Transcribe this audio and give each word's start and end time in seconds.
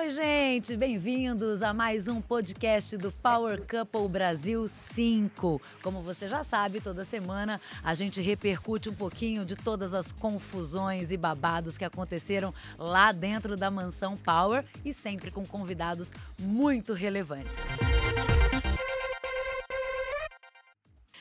Oi, 0.00 0.08
gente, 0.08 0.78
bem-vindos 0.78 1.60
a 1.60 1.74
mais 1.74 2.08
um 2.08 2.22
podcast 2.22 2.96
do 2.96 3.12
Power 3.12 3.60
Couple 3.60 4.08
Brasil 4.08 4.66
5. 4.66 5.60
Como 5.82 6.00
você 6.00 6.26
já 6.26 6.42
sabe, 6.42 6.80
toda 6.80 7.04
semana 7.04 7.60
a 7.84 7.94
gente 7.94 8.22
repercute 8.22 8.88
um 8.88 8.94
pouquinho 8.94 9.44
de 9.44 9.56
todas 9.56 9.92
as 9.92 10.10
confusões 10.10 11.12
e 11.12 11.18
babados 11.18 11.76
que 11.76 11.84
aconteceram 11.84 12.54
lá 12.78 13.12
dentro 13.12 13.58
da 13.58 13.70
mansão 13.70 14.16
Power 14.16 14.64
e 14.82 14.94
sempre 14.94 15.30
com 15.30 15.44
convidados 15.44 16.14
muito 16.38 16.94
relevantes. 16.94 17.58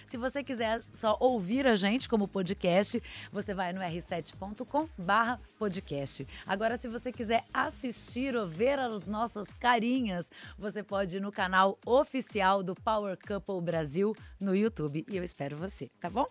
Se 0.10 0.18
você 0.18 0.44
quiser 0.44 0.82
só 0.92 1.16
ouvir 1.20 1.68
a 1.68 1.76
gente 1.76 2.10
como 2.10 2.28
podcast, 2.28 3.00
você 3.32 3.54
vai 3.54 3.72
no 3.72 3.80
r7.com/barra 3.80 5.40
podcast. 5.60 6.28
Agora, 6.48 6.78
se 6.78 6.88
você 6.88 7.12
quiser 7.12 7.46
assistir 7.54 8.36
ou 8.36 8.48
ver 8.48 8.80
as 8.80 9.08
nossas 9.08 9.54
carinhas, 9.54 10.32
você 10.58 10.82
pode 10.82 11.18
ir 11.18 11.20
no 11.20 11.32
canal 11.32 11.78
oficial 11.86 12.64
do 12.64 12.74
Power 12.74 13.20
Couple 13.20 13.62
Brasil 13.62 14.16
no 14.42 14.56
YouTube. 14.56 15.06
E 15.08 15.16
eu 15.16 15.24
espero 15.24 15.56
você, 15.56 15.92
tá 16.02 16.10
bom? 16.10 16.26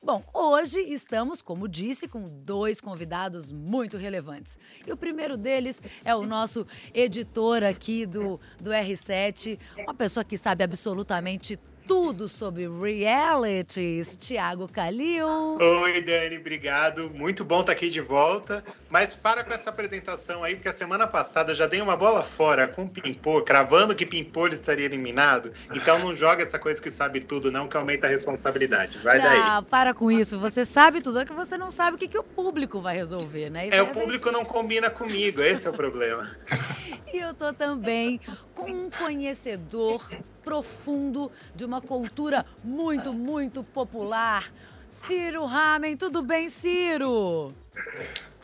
Bom, 0.00 0.22
hoje 0.32 0.78
estamos, 0.78 1.42
como 1.42 1.66
disse, 1.66 2.06
com 2.06 2.22
dois 2.22 2.80
convidados 2.80 3.50
muito 3.50 3.96
relevantes. 3.96 4.56
E 4.86 4.92
o 4.92 4.96
primeiro 4.96 5.36
deles 5.36 5.82
é 6.04 6.14
o 6.14 6.24
nosso 6.24 6.64
editor 6.94 7.64
aqui 7.64 8.06
do, 8.06 8.38
do 8.60 8.70
R7, 8.70 9.58
uma 9.78 9.94
pessoa 9.94 10.22
que 10.22 10.38
sabe 10.38 10.62
absolutamente 10.62 11.58
tudo 11.86 12.28
sobre 12.28 12.68
realities. 12.68 14.16
Tiago 14.16 14.68
Calil. 14.68 15.26
Oi, 15.60 16.02
Dani, 16.02 16.38
obrigado. 16.38 17.10
Muito 17.10 17.44
bom 17.44 17.60
estar 17.60 17.72
aqui 17.72 17.88
de 17.88 18.00
volta. 18.00 18.64
Mas 18.88 19.14
para 19.14 19.42
com 19.42 19.52
essa 19.52 19.70
apresentação 19.70 20.44
aí, 20.44 20.54
porque 20.54 20.68
a 20.68 20.72
semana 20.72 21.06
passada 21.06 21.50
eu 21.50 21.56
já 21.56 21.66
dei 21.66 21.80
uma 21.80 21.96
bola 21.96 22.22
fora 22.22 22.68
com 22.68 22.84
o 22.84 22.88
Pimpolho, 22.88 23.44
cravando 23.44 23.94
que 23.94 24.06
Pimpolho 24.06 24.54
estaria 24.54 24.84
eliminado. 24.84 25.52
Então 25.74 25.98
não 25.98 26.14
joga 26.14 26.42
essa 26.42 26.58
coisa 26.58 26.80
que 26.80 26.90
sabe 26.90 27.20
tudo, 27.20 27.50
não, 27.50 27.66
que 27.68 27.76
aumenta 27.76 28.06
a 28.06 28.10
responsabilidade. 28.10 28.98
Vai 28.98 29.20
daí. 29.20 29.40
Ah, 29.40 29.62
para 29.68 29.92
com 29.92 30.10
isso. 30.10 30.38
Você 30.38 30.64
sabe 30.64 31.00
tudo, 31.00 31.18
é 31.18 31.24
que 31.24 31.32
você 31.32 31.58
não 31.58 31.70
sabe 31.70 31.96
o 31.96 31.98
que, 31.98 32.06
que 32.06 32.18
o 32.18 32.22
público 32.22 32.80
vai 32.80 32.96
resolver, 32.96 33.50
né? 33.50 33.68
Isso 33.68 33.76
é, 33.76 33.82
o 33.82 33.88
público 33.88 34.30
não 34.30 34.44
combina 34.44 34.88
comigo, 34.88 35.42
esse 35.42 35.66
é 35.66 35.70
o 35.70 35.72
problema. 35.72 36.36
e 37.12 37.18
eu 37.18 37.34
tô 37.34 37.52
também 37.52 38.20
com 38.54 38.70
um 38.70 38.90
conhecedor 38.90 40.08
profundo 40.44 41.32
de 41.56 41.64
uma 41.64 41.80
cultura 41.80 42.46
muito, 42.62 43.12
muito 43.12 43.64
popular. 43.64 44.52
Ciro 44.88 45.44
Ramen, 45.44 45.96
tudo 45.96 46.22
bem, 46.22 46.48
Ciro? 46.48 47.52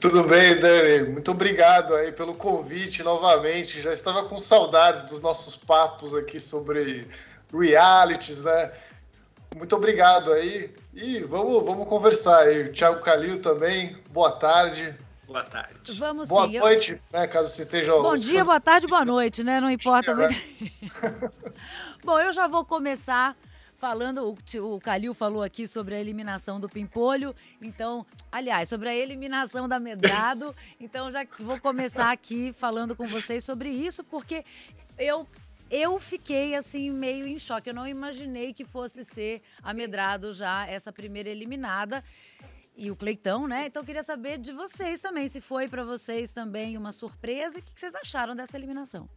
Tudo 0.02 0.24
bem, 0.24 0.58
Dani. 0.58 1.12
Muito 1.12 1.30
obrigado 1.30 1.94
aí 1.94 2.10
pelo 2.10 2.34
convite 2.34 3.04
novamente. 3.04 3.80
Já 3.80 3.92
estava 3.92 4.24
com 4.24 4.40
saudades 4.40 5.04
dos 5.04 5.20
nossos 5.20 5.56
papos 5.56 6.12
aqui 6.12 6.40
sobre 6.40 7.06
realities, 7.52 8.42
né? 8.42 8.72
Muito 9.56 9.76
obrigado 9.76 10.32
aí. 10.32 10.74
E 10.92 11.20
vamos, 11.20 11.64
vamos 11.64 11.86
conversar 11.86 12.40
aí. 12.40 12.64
O 12.64 12.72
Thiago 12.72 13.00
Calil 13.00 13.40
também, 13.40 13.96
boa 14.10 14.32
tarde. 14.32 14.92
Boa 15.24 15.44
tarde. 15.44 15.92
Vamos 15.92 16.28
boa 16.28 16.48
sim. 16.48 16.58
noite, 16.58 17.00
eu... 17.12 17.20
né? 17.20 17.28
Caso 17.28 17.50
você 17.50 17.62
esteja. 17.62 17.92
Bom 17.92 18.16
dia, 18.16 18.44
boa 18.44 18.58
tarde, 18.58 18.88
boa 18.88 19.04
noite, 19.04 19.44
né? 19.44 19.60
Não 19.60 19.70
importa 19.70 20.12
muito. 20.16 20.34
Bom, 22.02 22.18
eu 22.18 22.32
já 22.32 22.48
vou 22.48 22.64
começar 22.64 23.36
falando, 23.82 24.28
o, 24.28 24.76
o 24.76 24.80
Calil 24.80 25.12
falou 25.12 25.42
aqui 25.42 25.66
sobre 25.66 25.96
a 25.96 26.00
eliminação 26.00 26.60
do 26.60 26.68
Pimpolho, 26.68 27.34
então, 27.60 28.06
aliás, 28.30 28.68
sobre 28.68 28.88
a 28.88 28.94
eliminação 28.94 29.68
da 29.68 29.80
Medrado, 29.80 30.54
então 30.78 31.10
já 31.10 31.26
vou 31.40 31.58
começar 31.58 32.12
aqui 32.12 32.52
falando 32.52 32.94
com 32.94 33.08
vocês 33.08 33.42
sobre 33.42 33.70
isso, 33.70 34.04
porque 34.04 34.44
eu 34.96 35.26
eu 35.68 35.98
fiquei 35.98 36.54
assim 36.54 36.90
meio 36.90 37.26
em 37.26 37.40
choque. 37.40 37.70
Eu 37.70 37.74
não 37.74 37.88
imaginei 37.88 38.52
que 38.52 38.64
fosse 38.64 39.04
ser 39.04 39.42
a 39.62 39.74
Medrado 39.74 40.32
já 40.32 40.64
essa 40.66 40.92
primeira 40.92 41.28
eliminada 41.30 42.04
e 42.76 42.88
o 42.88 42.94
Cleitão, 42.94 43.48
né? 43.48 43.66
Então 43.66 43.82
eu 43.82 43.86
queria 43.86 44.04
saber 44.04 44.38
de 44.38 44.52
vocês 44.52 45.00
também, 45.00 45.26
se 45.26 45.40
foi 45.40 45.66
para 45.66 45.82
vocês 45.82 46.32
também 46.32 46.76
uma 46.76 46.92
surpresa, 46.92 47.58
o 47.58 47.62
que 47.62 47.72
vocês 47.74 47.96
acharam 47.96 48.36
dessa 48.36 48.56
eliminação? 48.56 49.08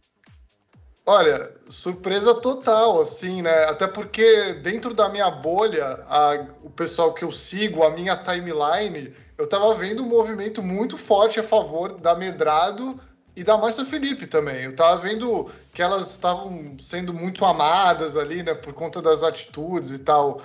Olha, 1.08 1.52
surpresa 1.68 2.34
total, 2.34 3.00
assim, 3.00 3.40
né? 3.40 3.64
Até 3.66 3.86
porque 3.86 4.54
dentro 4.54 4.92
da 4.92 5.08
minha 5.08 5.30
bolha, 5.30 6.04
a, 6.08 6.46
o 6.64 6.68
pessoal 6.68 7.14
que 7.14 7.24
eu 7.24 7.30
sigo, 7.30 7.84
a 7.84 7.90
minha 7.90 8.16
timeline, 8.16 9.14
eu 9.38 9.46
tava 9.48 9.72
vendo 9.74 10.02
um 10.02 10.08
movimento 10.08 10.64
muito 10.64 10.98
forte 10.98 11.38
a 11.38 11.44
favor 11.44 11.92
da 12.00 12.16
Medrado 12.16 13.00
e 13.36 13.44
da 13.44 13.56
Márcia 13.56 13.84
Felipe 13.84 14.26
também. 14.26 14.64
Eu 14.64 14.74
tava 14.74 14.96
vendo 14.96 15.48
que 15.72 15.80
elas 15.80 16.10
estavam 16.10 16.76
sendo 16.82 17.14
muito 17.14 17.44
amadas 17.44 18.16
ali, 18.16 18.42
né? 18.42 18.54
Por 18.54 18.72
conta 18.72 19.00
das 19.00 19.22
atitudes 19.22 19.92
e 19.92 20.00
tal 20.00 20.42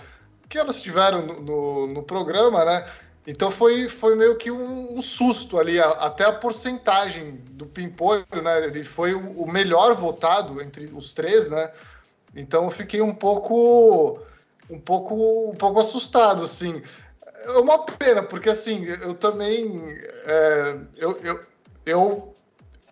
que 0.52 0.58
elas 0.58 0.82
tiveram 0.82 1.26
no, 1.26 1.42
no, 1.42 1.88
no 1.88 2.04
programa, 2.04 2.66
né? 2.66 2.86
Então 3.26 3.52
foi, 3.52 3.88
foi 3.88 4.16
meio 4.16 4.36
que 4.36 4.50
um, 4.50 4.98
um 4.98 5.02
susto 5.02 5.60
ali, 5.60 5.80
a, 5.80 5.90
até 5.90 6.26
a 6.26 6.34
porcentagem 6.34 7.40
do 7.52 7.66
Pimpolho, 7.66 8.26
né? 8.42 8.66
Ele 8.66 8.84
foi 8.84 9.14
o, 9.14 9.42
o, 9.42 9.52
melhor 9.52 9.96
votado 9.96 10.62
entre 10.62 10.86
os 10.88 11.14
três, 11.14 11.50
né? 11.52 11.72
Então 12.36 12.64
eu 12.64 12.70
fiquei 12.72 13.02
um 13.02 13.14
pouco, 13.14 14.20
um 14.70 14.80
pouco, 14.80 15.52
um 15.52 15.56
pouco 15.56 15.80
assustado, 15.80 16.44
assim. 16.44 16.82
É 17.46 17.52
uma 17.60 17.86
pena, 17.86 18.24
porque 18.24 18.50
assim, 18.50 18.86
eu 18.86 19.14
também, 19.14 19.84
é, 20.26 20.78
eu, 20.98 21.20
eu, 21.22 21.40
eu 21.86 22.34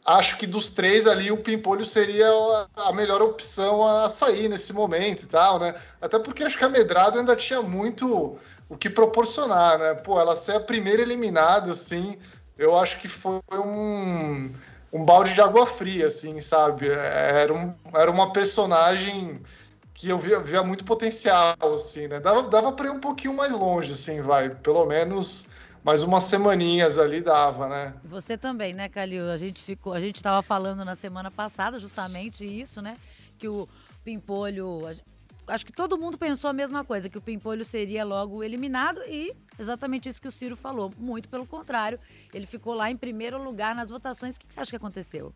acho 0.05 0.37
que 0.37 0.45
dos 0.45 0.69
três 0.69 1.07
ali 1.07 1.31
o 1.31 1.37
Pimpolho 1.37 1.85
seria 1.85 2.27
a 2.75 2.93
melhor 2.93 3.21
opção 3.21 3.87
a 3.87 4.09
sair 4.09 4.47
nesse 4.47 4.73
momento 4.73 5.23
e 5.23 5.27
tal, 5.27 5.59
né? 5.59 5.73
Até 5.99 6.19
porque 6.19 6.43
acho 6.43 6.57
que 6.57 6.65
a 6.65 6.69
Medrado 6.69 7.17
ainda 7.17 7.35
tinha 7.35 7.61
muito 7.61 8.37
o 8.69 8.77
que 8.77 8.89
proporcionar, 8.89 9.77
né? 9.79 9.93
Pô, 9.95 10.19
ela 10.19 10.35
ser 10.35 10.55
a 10.55 10.59
primeira 10.59 11.01
eliminada, 11.01 11.71
assim, 11.71 12.17
eu 12.57 12.77
acho 12.77 12.99
que 12.99 13.07
foi 13.07 13.41
um, 13.51 14.53
um 14.93 15.03
balde 15.03 15.33
de 15.33 15.41
água 15.41 15.65
fria, 15.65 16.07
assim, 16.07 16.39
sabe? 16.39 16.87
Era, 16.87 17.53
um, 17.53 17.73
era 17.93 18.11
uma 18.11 18.31
personagem 18.31 19.41
que 19.93 20.07
eu 20.07 20.17
via, 20.17 20.39
via 20.39 20.63
muito 20.63 20.85
potencial, 20.85 21.55
assim, 21.73 22.07
né? 22.07 22.19
Dava, 22.19 22.43
dava 22.43 22.71
para 22.71 22.87
ir 22.87 22.91
um 22.91 22.99
pouquinho 22.99 23.35
mais 23.35 23.53
longe, 23.53 23.93
assim, 23.93 24.21
vai. 24.21 24.49
Pelo 24.49 24.85
menos 24.85 25.47
mas 25.83 26.03
umas 26.03 26.23
semaninhas 26.23 26.97
ali 26.97 27.21
dava, 27.21 27.67
né? 27.67 27.93
Você 28.03 28.37
também, 28.37 28.73
né, 28.73 28.89
Calil? 28.89 29.29
A 29.29 29.37
gente 29.37 29.61
ficou, 29.61 29.93
a 29.93 29.99
gente 29.99 30.17
estava 30.17 30.41
falando 30.41 30.83
na 30.83 30.95
semana 30.95 31.31
passada 31.31 31.77
justamente 31.77 32.45
isso, 32.45 32.81
né? 32.81 32.97
Que 33.37 33.47
o 33.47 33.67
Pimpolho, 34.03 34.81
acho 35.49 35.65
que 35.65 35.71
todo 35.73 35.97
mundo 35.97 36.17
pensou 36.17 36.49
a 36.49 36.53
mesma 36.53 36.83
coisa, 36.83 37.09
que 37.09 37.17
o 37.17 37.21
Pimpolho 37.21 37.65
seria 37.65 38.03
logo 38.03 38.43
eliminado 38.43 39.01
e 39.07 39.35
exatamente 39.57 40.07
isso 40.07 40.21
que 40.21 40.27
o 40.27 40.31
Ciro 40.31 40.55
falou. 40.55 40.93
Muito 40.97 41.27
pelo 41.29 41.45
contrário, 41.45 41.99
ele 42.33 42.45
ficou 42.45 42.73
lá 42.73 42.89
em 42.89 42.97
primeiro 42.97 43.41
lugar 43.41 43.75
nas 43.75 43.89
votações. 43.89 44.35
O 44.35 44.39
que 44.39 44.53
você 44.53 44.59
acha 44.59 44.69
que 44.71 44.75
aconteceu? 44.75 45.33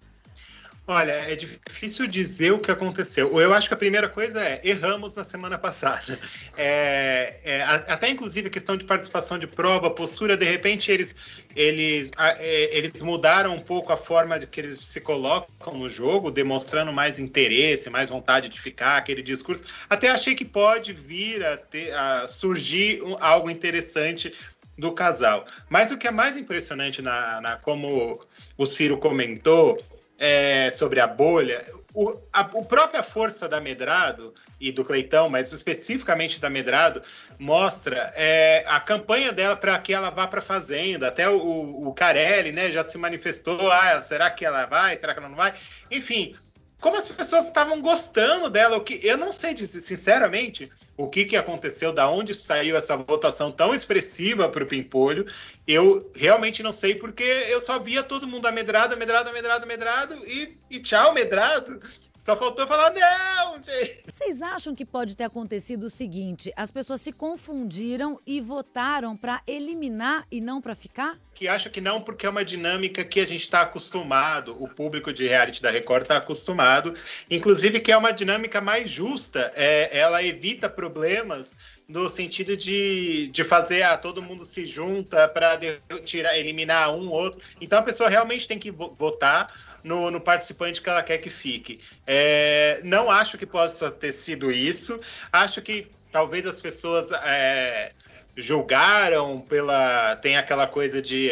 Olha, 0.86 1.12
é 1.12 1.34
difícil 1.34 2.06
dizer 2.08 2.52
o 2.52 2.60
que 2.60 2.70
aconteceu. 2.70 3.40
Eu 3.40 3.54
acho 3.54 3.70
que 3.70 3.74
a 3.74 3.78
primeira 3.78 4.10
coisa 4.10 4.44
é 4.44 4.60
erramos 4.66 5.16
na 5.16 5.24
semana 5.24 5.58
passada. 5.58 6.20
É, 6.58 7.38
é, 7.42 7.62
até 7.64 8.10
inclusive 8.10 8.48
a 8.48 8.52
questão 8.52 8.76
de 8.76 8.84
participação 8.84 9.38
de 9.38 9.48
prova, 9.48 9.90
postura, 9.90 10.36
de 10.36 10.44
repente 10.44 10.92
eles, 10.92 11.16
eles, 11.56 12.12
é, 12.18 12.78
eles 12.78 13.02
mudaram 13.02 13.56
um 13.56 13.62
pouco 13.62 13.94
a 13.94 13.98
forma 13.98 14.38
de 14.38 14.46
que 14.46 14.60
eles 14.60 14.82
se 14.82 15.00
colocam 15.00 15.74
no 15.74 15.88
jogo, 15.88 16.30
demonstrando 16.30 16.92
mais 16.92 17.18
interesse, 17.18 17.90
mais 17.90 18.10
vontade 18.10 18.50
de 18.50 18.60
ficar, 18.60 18.98
aquele 18.98 19.22
discurso. 19.22 19.64
Até 19.90 20.10
achei 20.10 20.36
que 20.36 20.44
pode 20.44 20.92
vir 20.92 21.46
a, 21.46 21.56
ter, 21.56 21.94
a 21.94 22.28
surgir 22.28 23.02
algo 23.22 23.50
interessante 23.50 24.34
do 24.78 24.92
casal. 24.92 25.46
Mas 25.70 25.92
o 25.92 25.98
que 25.98 26.08
é 26.08 26.12
mais 26.12 26.36
impressionante 26.36 27.02
na, 27.02 27.40
na 27.40 27.56
como 27.56 28.20
o 28.58 28.66
Ciro 28.66 28.98
comentou 28.98 29.82
é, 30.18 30.70
sobre 30.72 31.00
a 31.00 31.08
bolha, 31.08 31.66
o, 31.94 32.18
a, 32.32 32.42
a 32.42 32.44
própria 32.44 33.04
força 33.04 33.48
da 33.48 33.62
Medrado 33.62 34.34
e 34.60 34.72
do 34.72 34.84
Cleitão, 34.84 35.30
mas 35.30 35.52
especificamente 35.52 36.40
da 36.40 36.50
Medrado, 36.50 37.02
mostra 37.38 38.12
é, 38.16 38.64
a 38.68 38.80
campanha 38.80 39.32
dela 39.32 39.56
para 39.56 39.78
que 39.78 39.94
ela 39.94 40.10
vá 40.10 40.28
para 40.28 40.40
a 40.40 40.44
Fazenda. 40.44 41.08
Até 41.08 41.30
o, 41.30 41.88
o 41.88 41.94
Carelli 41.94 42.52
né, 42.52 42.72
já 42.72 42.84
se 42.84 42.98
manifestou: 42.98 43.72
ah, 43.72 44.02
será 44.02 44.30
que 44.30 44.46
ela 44.46 44.66
vai? 44.66 44.96
Será 44.96 45.14
que 45.14 45.20
ela 45.20 45.30
não 45.30 45.36
vai? 45.36 45.54
Enfim, 45.92 46.36
como 46.84 46.98
as 46.98 47.08
pessoas 47.08 47.46
estavam 47.46 47.80
gostando 47.80 48.50
dela, 48.50 48.76
o 48.76 48.84
que 48.84 49.00
eu 49.02 49.16
não 49.16 49.32
sei 49.32 49.54
dizer, 49.54 49.80
sinceramente, 49.80 50.70
o 50.98 51.08
que, 51.08 51.24
que 51.24 51.38
aconteceu, 51.38 51.94
da 51.94 52.10
onde 52.10 52.36
saiu 52.36 52.76
essa 52.76 52.98
votação 52.98 53.54
tão 53.54 53.74
expressiva 53.74 54.50
para 54.50 54.66
o 54.66 54.68
Pimpolho. 54.68 55.26
Eu 55.66 56.12
realmente 56.14 56.62
não 56.62 56.74
sei, 56.74 56.94
porque 56.94 57.24
eu 57.24 57.62
só 57.62 57.80
via 57.80 58.04
todo 58.04 58.28
mundo 58.28 58.48
amedrado, 58.48 58.96
amedrado, 58.96 59.30
amedrado, 59.30 59.64
amedrado, 59.64 60.16
e, 60.28 60.58
e 60.70 60.78
tchau, 60.82 61.12
amedrado. 61.12 61.80
Só 62.24 62.38
faltou 62.38 62.66
falar, 62.66 62.94
não, 62.94 63.62
gente. 63.62 64.04
Vocês 64.10 64.42
acham 64.42 64.74
que 64.74 64.86
pode 64.86 65.18
ter 65.18 65.26
acontecido 65.26 65.84
o 65.84 65.90
seguinte: 65.90 66.54
as 66.56 66.72
pessoas 66.72 67.02
se 67.02 67.12
confundiram 67.12 68.18
e 68.26 68.40
votaram 68.40 69.18
para 69.18 69.42
eliminar 69.46 70.26
e 70.32 70.40
não 70.40 70.62
para 70.62 70.74
ficar? 70.74 71.20
Que 71.34 71.50
acho 71.50 71.70
que 71.70 71.82
não, 71.82 72.00
porque 72.00 72.26
é 72.26 72.30
uma 72.30 72.46
dinâmica 72.46 73.04
que 73.04 73.20
a 73.20 73.28
gente 73.28 73.42
está 73.42 73.62
acostumado, 73.62 74.56
o 74.64 74.70
público 74.70 75.12
de 75.12 75.28
reality 75.28 75.62
da 75.62 75.70
Record 75.70 76.04
está 76.04 76.16
acostumado. 76.16 76.94
Inclusive, 77.30 77.82
que 77.82 77.92
é 77.92 77.98
uma 77.98 78.14
dinâmica 78.14 78.62
mais 78.62 78.90
justa, 78.90 79.52
é, 79.54 79.98
ela 79.98 80.24
evita 80.24 80.70
problemas 80.70 81.54
no 81.88 82.08
sentido 82.08 82.56
de, 82.56 83.28
de 83.34 83.44
fazer 83.44 83.84
ah, 83.84 83.98
todo 83.98 84.22
mundo 84.22 84.46
se 84.46 84.66
junta 84.66 85.28
para 85.28 85.60
tirar, 86.06 86.38
eliminar 86.38 86.96
um 86.96 87.10
outro. 87.10 87.42
Então 87.60 87.80
a 87.80 87.84
pessoa 87.84 88.10
realmente 88.10 88.48
tem 88.48 88.58
que 88.58 88.72
votar 88.72 89.73
no, 89.84 90.10
no 90.10 90.20
participante 90.20 90.82
que 90.82 90.90
ela 90.90 91.04
quer 91.04 91.18
que 91.18 91.30
fique. 91.30 91.80
É, 92.08 92.80
não 92.84 93.12
acho 93.12 93.38
que 93.38 93.46
possa 93.46 93.92
ter 93.92 94.12
sido 94.12 94.52
isso. 94.52 95.00
Acho 95.32 95.62
que 95.62 95.88
talvez 96.12 96.46
as 96.46 96.62
pessoas 96.62 97.12
é, 97.12 97.92
julgaram 98.36 99.42
pela. 99.42 100.16
Tem 100.18 100.38
aquela 100.38 100.68
coisa 100.68 101.02
de 101.02 101.30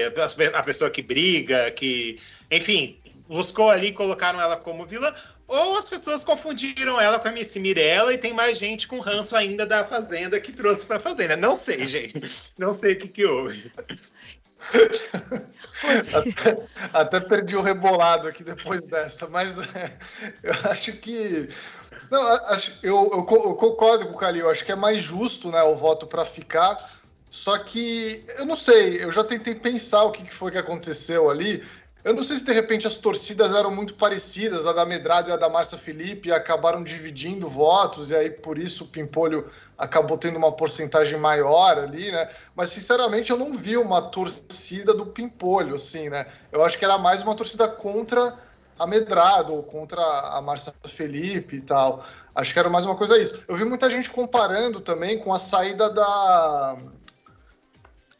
a 0.53 0.63
pessoa 0.63 0.89
que 0.89 1.01
briga, 1.01 1.71
que. 1.71 2.19
Enfim, 2.49 2.99
buscou 3.27 3.69
ali, 3.69 3.91
colocaram 3.91 4.41
ela 4.41 4.57
como 4.57 4.85
vilã. 4.85 5.13
Ou 5.47 5.77
as 5.77 5.89
pessoas 5.89 6.23
confundiram 6.23 6.99
ela 6.99 7.19
com 7.19 7.27
a 7.27 7.31
Missy 7.31 7.59
Mirella 7.59 8.13
e 8.13 8.17
tem 8.17 8.31
mais 8.31 8.57
gente 8.57 8.87
com 8.87 9.01
ranço 9.01 9.35
ainda 9.35 9.65
da 9.65 9.83
Fazenda 9.83 10.39
que 10.39 10.53
trouxe 10.53 10.85
pra 10.85 10.97
Fazenda. 10.97 11.35
Não 11.35 11.57
sei, 11.57 11.85
gente. 11.85 12.21
Não 12.57 12.71
sei 12.71 12.93
o 12.93 12.97
que, 12.97 13.07
que 13.09 13.25
houve. 13.25 13.69
Até, 16.13 16.67
até, 16.93 17.19
perdi 17.19 17.55
o 17.55 17.61
rebolado 17.61 18.27
aqui 18.27 18.43
depois 18.43 18.83
dessa, 18.83 19.27
mas 19.27 19.57
é, 19.57 19.97
eu 20.43 20.53
acho 20.69 20.93
que. 20.93 21.49
Não, 22.09 22.21
acho, 22.49 22.77
eu, 22.83 23.09
eu, 23.11 23.17
eu 23.17 23.55
concordo 23.55 24.05
com 24.05 24.13
o 24.13 24.17
Calil, 24.17 24.49
acho 24.49 24.63
que 24.63 24.71
é 24.71 24.75
mais 24.75 25.01
justo 25.01 25.49
né, 25.49 25.63
o 25.63 25.75
voto 25.75 26.05
para 26.05 26.23
ficar. 26.23 26.77
Só 27.31 27.57
que 27.57 28.25
eu 28.37 28.45
não 28.45 28.57
sei, 28.57 29.03
eu 29.03 29.09
já 29.09 29.23
tentei 29.23 29.55
pensar 29.55 30.03
o 30.03 30.11
que, 30.11 30.23
que 30.23 30.33
foi 30.33 30.51
que 30.51 30.57
aconteceu 30.57 31.29
ali. 31.29 31.63
Eu 32.03 32.15
não 32.15 32.23
sei 32.23 32.37
se 32.37 32.43
de 32.43 32.51
repente 32.51 32.87
as 32.87 32.97
torcidas 32.97 33.53
eram 33.53 33.69
muito 33.69 33.93
parecidas, 33.93 34.65
a 34.65 34.73
da 34.73 34.85
Medrado 34.85 35.29
e 35.29 35.33
a 35.33 35.37
da 35.37 35.47
Márcia 35.47 35.77
Felipe, 35.77 36.29
e 36.29 36.31
acabaram 36.31 36.83
dividindo 36.83 37.47
votos, 37.47 38.09
e 38.09 38.15
aí 38.15 38.29
por 38.29 38.57
isso 38.57 38.85
o 38.85 38.87
Pimpolho 38.87 39.49
acabou 39.77 40.17
tendo 40.17 40.37
uma 40.37 40.51
porcentagem 40.51 41.19
maior 41.19 41.77
ali, 41.77 42.11
né? 42.11 42.29
Mas 42.55 42.69
sinceramente 42.69 43.29
eu 43.29 43.37
não 43.37 43.55
vi 43.55 43.77
uma 43.77 44.01
torcida 44.01 44.93
do 44.93 45.05
Pimpolho, 45.05 45.75
assim, 45.75 46.09
né? 46.09 46.25
Eu 46.51 46.63
acho 46.63 46.77
que 46.77 46.85
era 46.85 46.97
mais 46.97 47.21
uma 47.21 47.35
torcida 47.35 47.67
contra 47.67 48.35
a 48.79 48.87
Medrado, 48.87 49.53
ou 49.53 49.61
contra 49.61 50.01
a 50.01 50.41
Márcia 50.41 50.73
Felipe 50.87 51.57
e 51.57 51.61
tal. 51.61 52.03
Acho 52.33 52.51
que 52.51 52.59
era 52.59 52.69
mais 52.69 52.83
uma 52.83 52.95
coisa 52.95 53.19
isso. 53.19 53.43
Eu 53.47 53.55
vi 53.55 53.63
muita 53.63 53.89
gente 53.89 54.09
comparando 54.09 54.81
também 54.81 55.19
com 55.19 55.31
a 55.31 55.37
saída 55.37 55.87
da 55.89 56.77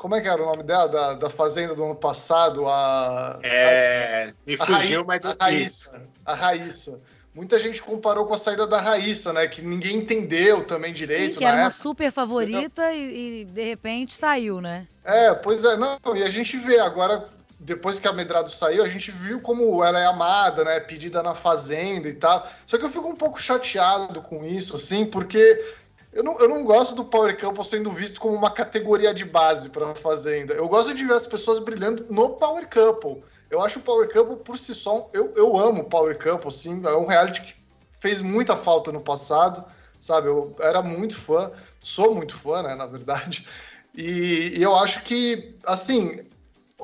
como 0.02 0.16
é 0.16 0.22
que 0.22 0.28
era 0.28 0.42
o 0.42 0.48
nome 0.48 0.64
dela? 0.64 0.88
Da, 0.88 1.14
da 1.14 1.30
Fazenda 1.30 1.76
do 1.76 1.84
ano 1.86 1.94
passado? 1.94 2.68
A, 2.68 3.40
é. 3.44 4.34
Me 4.48 4.58
fugiu, 4.58 5.06
mas 5.06 5.24
a 5.24 5.36
Raíssa, 5.40 6.02
a 6.26 6.34
Raíssa. 6.34 7.00
Muita 7.36 7.60
gente 7.60 7.84
comparou 7.84 8.26
com 8.26 8.34
a 8.34 8.38
saída 8.38 8.66
da 8.66 8.82
Raíssa, 8.82 9.32
né? 9.32 9.48
Que 9.48 9.62
ninguém 9.62 9.98
entendeu 9.98 10.66
também 10.66 10.92
direito. 10.92 11.34
Sim, 11.34 11.38
que 11.38 11.46
era 11.46 11.58
época. 11.58 11.66
uma 11.66 11.70
super 11.70 12.12
favorita 12.12 12.92
e, 12.92 13.42
e, 13.42 13.46
de 13.46 13.64
repente 13.64 14.16
saiu, 14.16 14.60
né? 14.60 14.88
É, 15.06 15.36
pois 15.36 15.64
é. 15.64 15.78
Não, 15.78 16.00
e 16.16 16.24
a 16.24 16.30
gente 16.32 16.58
vê 16.58 16.80
agora, 16.80 17.24
depois 17.60 18.00
que 18.00 18.08
a 18.08 18.12
Medrado 18.12 18.50
saiu, 18.50 18.84
a 18.84 18.88
gente 18.88 19.12
viu 19.12 19.40
como 19.40 19.84
ela 19.84 20.00
é 20.00 20.08
amada, 20.08 20.64
né? 20.64 20.80
Pedida 20.80 21.22
na 21.22 21.36
Fazenda 21.36 22.10
e 22.10 22.14
tal. 22.14 22.52
Só 22.66 22.76
que 22.76 22.84
eu 22.84 22.90
fico 22.90 23.08
um 23.08 23.16
pouco 23.16 23.40
chateado 23.40 24.20
com 24.24 24.44
isso, 24.44 24.76
assim, 24.76 25.06
porque 25.06 25.64
eu 26.14 26.24
não, 26.24 26.38
eu 26.40 26.50
não 26.50 26.64
gosto 26.64 26.94
do 26.94 27.06
Power 27.06 27.40
Couple 27.40 27.64
sendo 27.64 27.90
visto 27.90 28.20
como 28.20 28.36
uma 28.36 28.52
categoria 28.52 29.14
de 29.14 29.24
base 29.24 29.70
para 29.70 29.92
a 29.92 29.96
Fazenda. 29.96 30.54
Eu 30.54 30.68
gosto 30.68 30.94
de 30.94 31.06
ver 31.06 31.14
as 31.14 31.26
pessoas 31.26 31.60
brilhando 31.60 32.06
no 32.10 32.32
Power 32.32 32.68
Couple. 32.70 33.24
Eu 33.50 33.62
acho 33.62 33.80
o 33.80 33.82
Power 33.82 34.12
Couple 34.12 34.38
por 34.38 34.58
si 34.58 34.76
só. 34.76 35.10
Eu, 35.14 35.34
eu 35.36 35.58
amo 35.58 35.84
o 35.84 35.90
Power 35.90 36.18
Couple, 36.22 36.52
sim. 36.52 36.82
É 36.86 36.96
um 36.96 37.06
reality 37.06 37.42
que 37.42 37.54
fez 37.92 38.20
muita 38.20 38.58
falta 38.58 38.92
no 38.92 39.00
passado, 39.00 39.64
sabe? 40.02 40.28
Eu 40.28 40.54
era 40.60 40.82
muito 40.82 41.16
fã, 41.16 41.50
sou 41.80 42.14
muito 42.14 42.36
fã, 42.36 42.62
né, 42.62 42.76
na 42.76 42.86
verdade. 42.86 43.48
E, 43.96 44.54
e 44.58 44.62
eu 44.62 44.76
acho 44.76 45.04
que, 45.04 45.56
assim, 45.66 46.26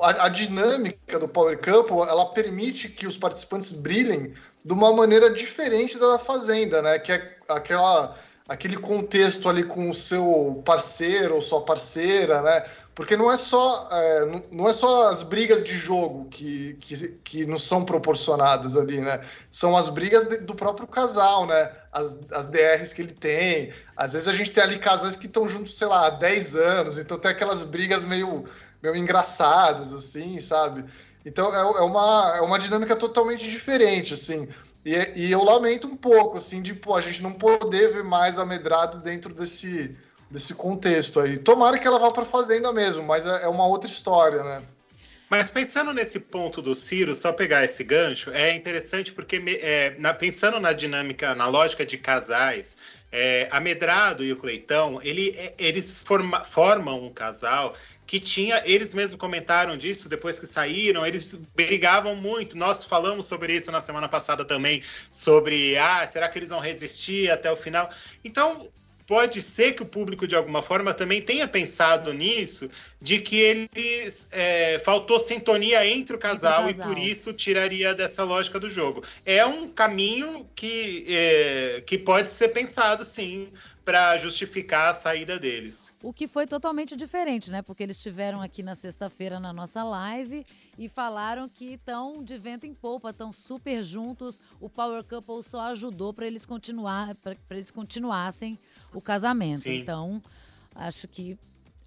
a, 0.00 0.26
a, 0.26 0.28
dinâmica 0.28 1.18
do 1.18 1.28
Power 1.28 1.58
Couple 1.58 2.08
ela 2.08 2.26
permite 2.26 2.88
que 2.88 3.06
os 3.06 3.16
participantes 3.16 3.72
brilhem 3.72 4.34
de 4.64 4.72
uma 4.72 4.92
maneira 4.92 5.30
diferente 5.30 5.98
da 5.98 6.18
Fazenda, 6.18 6.80
né? 6.80 6.98
Que 6.98 7.12
é 7.12 7.36
aquela 7.48 8.16
aquele 8.48 8.78
contexto 8.78 9.46
ali 9.48 9.62
com 9.62 9.90
o 9.90 9.94
seu 9.94 10.62
parceiro 10.64 11.34
ou 11.34 11.42
sua 11.42 11.60
parceira, 11.60 12.40
né? 12.40 12.64
Porque 12.94 13.16
não 13.16 13.30
é 13.30 13.36
só, 13.36 13.88
é, 13.92 14.42
não 14.50 14.68
é 14.68 14.72
só 14.72 15.10
as 15.10 15.22
brigas 15.22 15.62
de 15.62 15.76
jogo 15.76 16.24
que, 16.30 16.76
que, 16.80 17.08
que 17.22 17.46
nos 17.46 17.64
são 17.64 17.84
proporcionadas 17.84 18.74
ali, 18.74 19.00
né? 19.00 19.24
São 19.50 19.76
as 19.76 19.88
brigas 19.88 20.24
de, 20.24 20.38
do 20.38 20.54
próprio 20.54 20.88
casal, 20.88 21.46
né? 21.46 21.70
As, 21.92 22.18
as 22.32 22.46
DRs 22.46 22.92
que 22.94 23.02
ele 23.02 23.12
tem. 23.12 23.72
Às 23.94 24.14
vezes 24.14 24.26
a 24.26 24.32
gente 24.32 24.50
tem 24.50 24.64
ali 24.64 24.78
casais 24.78 25.14
que 25.14 25.26
estão 25.26 25.46
juntos, 25.46 25.76
sei 25.76 25.86
lá, 25.86 26.06
há 26.06 26.10
10 26.10 26.56
anos, 26.56 26.98
então 26.98 27.18
tem 27.18 27.30
aquelas 27.30 27.62
brigas 27.62 28.02
meio, 28.02 28.44
meio 28.82 28.96
engraçadas, 28.96 29.92
assim, 29.92 30.40
sabe? 30.40 30.84
Então 31.24 31.54
é, 31.54 31.60
é, 31.60 31.82
uma, 31.82 32.34
é 32.38 32.40
uma 32.40 32.58
dinâmica 32.58 32.96
totalmente 32.96 33.48
diferente, 33.48 34.14
assim. 34.14 34.48
E, 34.88 35.26
e 35.26 35.30
eu 35.30 35.44
lamento 35.44 35.86
um 35.86 35.96
pouco, 35.96 36.38
assim, 36.38 36.62
de 36.62 36.72
pô, 36.72 36.96
a 36.96 37.00
gente 37.02 37.22
não 37.22 37.32
poder 37.32 37.92
ver 37.92 38.04
mais 38.04 38.38
a 38.38 38.46
Medrado 38.46 39.02
dentro 39.02 39.34
desse, 39.34 39.94
desse 40.30 40.54
contexto 40.54 41.20
aí. 41.20 41.36
Tomara 41.36 41.78
que 41.78 41.86
ela 41.86 41.98
vá 41.98 42.10
para 42.10 42.24
fazenda 42.24 42.72
mesmo, 42.72 43.02
mas 43.02 43.26
é, 43.26 43.42
é 43.42 43.48
uma 43.48 43.66
outra 43.66 43.88
história, 43.88 44.42
né? 44.42 44.62
Mas 45.28 45.50
pensando 45.50 45.92
nesse 45.92 46.18
ponto 46.18 46.62
do 46.62 46.74
Ciro, 46.74 47.14
só 47.14 47.34
pegar 47.34 47.62
esse 47.62 47.84
gancho, 47.84 48.30
é 48.30 48.54
interessante 48.54 49.12
porque, 49.12 49.42
é, 49.60 49.94
na, 49.98 50.14
pensando 50.14 50.58
na 50.58 50.72
dinâmica, 50.72 51.34
na 51.34 51.46
lógica 51.46 51.84
de 51.84 51.98
casais, 51.98 52.78
é, 53.12 53.46
a 53.50 53.60
Medrado 53.60 54.24
e 54.24 54.32
o 54.32 54.36
Cleitão, 54.36 55.00
ele, 55.02 55.34
é, 55.36 55.54
eles 55.58 55.98
forma, 55.98 56.44
formam 56.44 57.04
um 57.04 57.12
casal 57.12 57.74
que 58.08 58.18
tinha, 58.18 58.62
eles 58.64 58.94
mesmos 58.94 59.20
comentaram 59.20 59.76
disso 59.76 60.08
depois 60.08 60.40
que 60.40 60.46
saíram, 60.46 61.06
eles 61.06 61.34
brigavam 61.54 62.16
muito. 62.16 62.56
Nós 62.56 62.82
falamos 62.82 63.26
sobre 63.26 63.54
isso 63.54 63.70
na 63.70 63.82
semana 63.82 64.08
passada 64.08 64.46
também, 64.46 64.82
sobre, 65.12 65.76
ah, 65.76 66.06
será 66.06 66.26
que 66.26 66.38
eles 66.38 66.48
vão 66.48 66.58
resistir 66.58 67.30
até 67.30 67.52
o 67.52 67.56
final? 67.56 67.90
Então, 68.24 68.70
pode 69.06 69.42
ser 69.42 69.72
que 69.72 69.82
o 69.82 69.86
público, 69.86 70.26
de 70.26 70.34
alguma 70.34 70.62
forma, 70.62 70.94
também 70.94 71.20
tenha 71.20 71.46
pensado 71.46 72.12
nisso, 72.14 72.70
de 72.98 73.18
que 73.18 73.36
eles 73.36 74.26
é, 74.30 74.78
faltou 74.78 75.20
sintonia 75.20 75.86
entre 75.86 76.16
o, 76.16 76.18
casal, 76.18 76.68
entre 76.68 76.72
o 76.72 76.76
casal, 76.76 76.92
e 76.92 76.94
por 76.94 77.02
isso 77.02 77.34
tiraria 77.34 77.94
dessa 77.94 78.24
lógica 78.24 78.58
do 78.58 78.70
jogo. 78.70 79.02
É 79.24 79.44
um 79.44 79.68
caminho 79.68 80.48
que, 80.54 81.04
é, 81.08 81.82
que 81.86 81.98
pode 81.98 82.30
ser 82.30 82.48
pensado, 82.48 83.04
sim, 83.04 83.50
para 83.88 84.18
justificar 84.18 84.90
a 84.90 84.92
saída 84.92 85.38
deles. 85.38 85.94
O 86.02 86.12
que 86.12 86.28
foi 86.28 86.46
totalmente 86.46 86.94
diferente, 86.94 87.50
né? 87.50 87.62
Porque 87.62 87.82
eles 87.82 87.96
estiveram 87.96 88.42
aqui 88.42 88.62
na 88.62 88.74
sexta-feira 88.74 89.40
na 89.40 89.50
nossa 89.50 89.82
live 89.82 90.44
e 90.76 90.90
falaram 90.90 91.48
que 91.48 91.72
estão 91.72 92.22
de 92.22 92.36
vento 92.36 92.66
em 92.66 92.74
polpa, 92.74 93.08
estão 93.08 93.32
super 93.32 93.82
juntos. 93.82 94.42
O 94.60 94.68
Power 94.68 95.02
Couple 95.02 95.42
só 95.42 95.62
ajudou 95.70 96.12
para 96.12 96.26
eles 96.26 96.44
continuar, 96.44 97.14
para 97.14 97.34
eles 97.52 97.70
continuassem 97.70 98.58
o 98.92 99.00
casamento. 99.00 99.60
Sim. 99.60 99.78
Então, 99.78 100.22
acho 100.74 101.08
que 101.08 101.38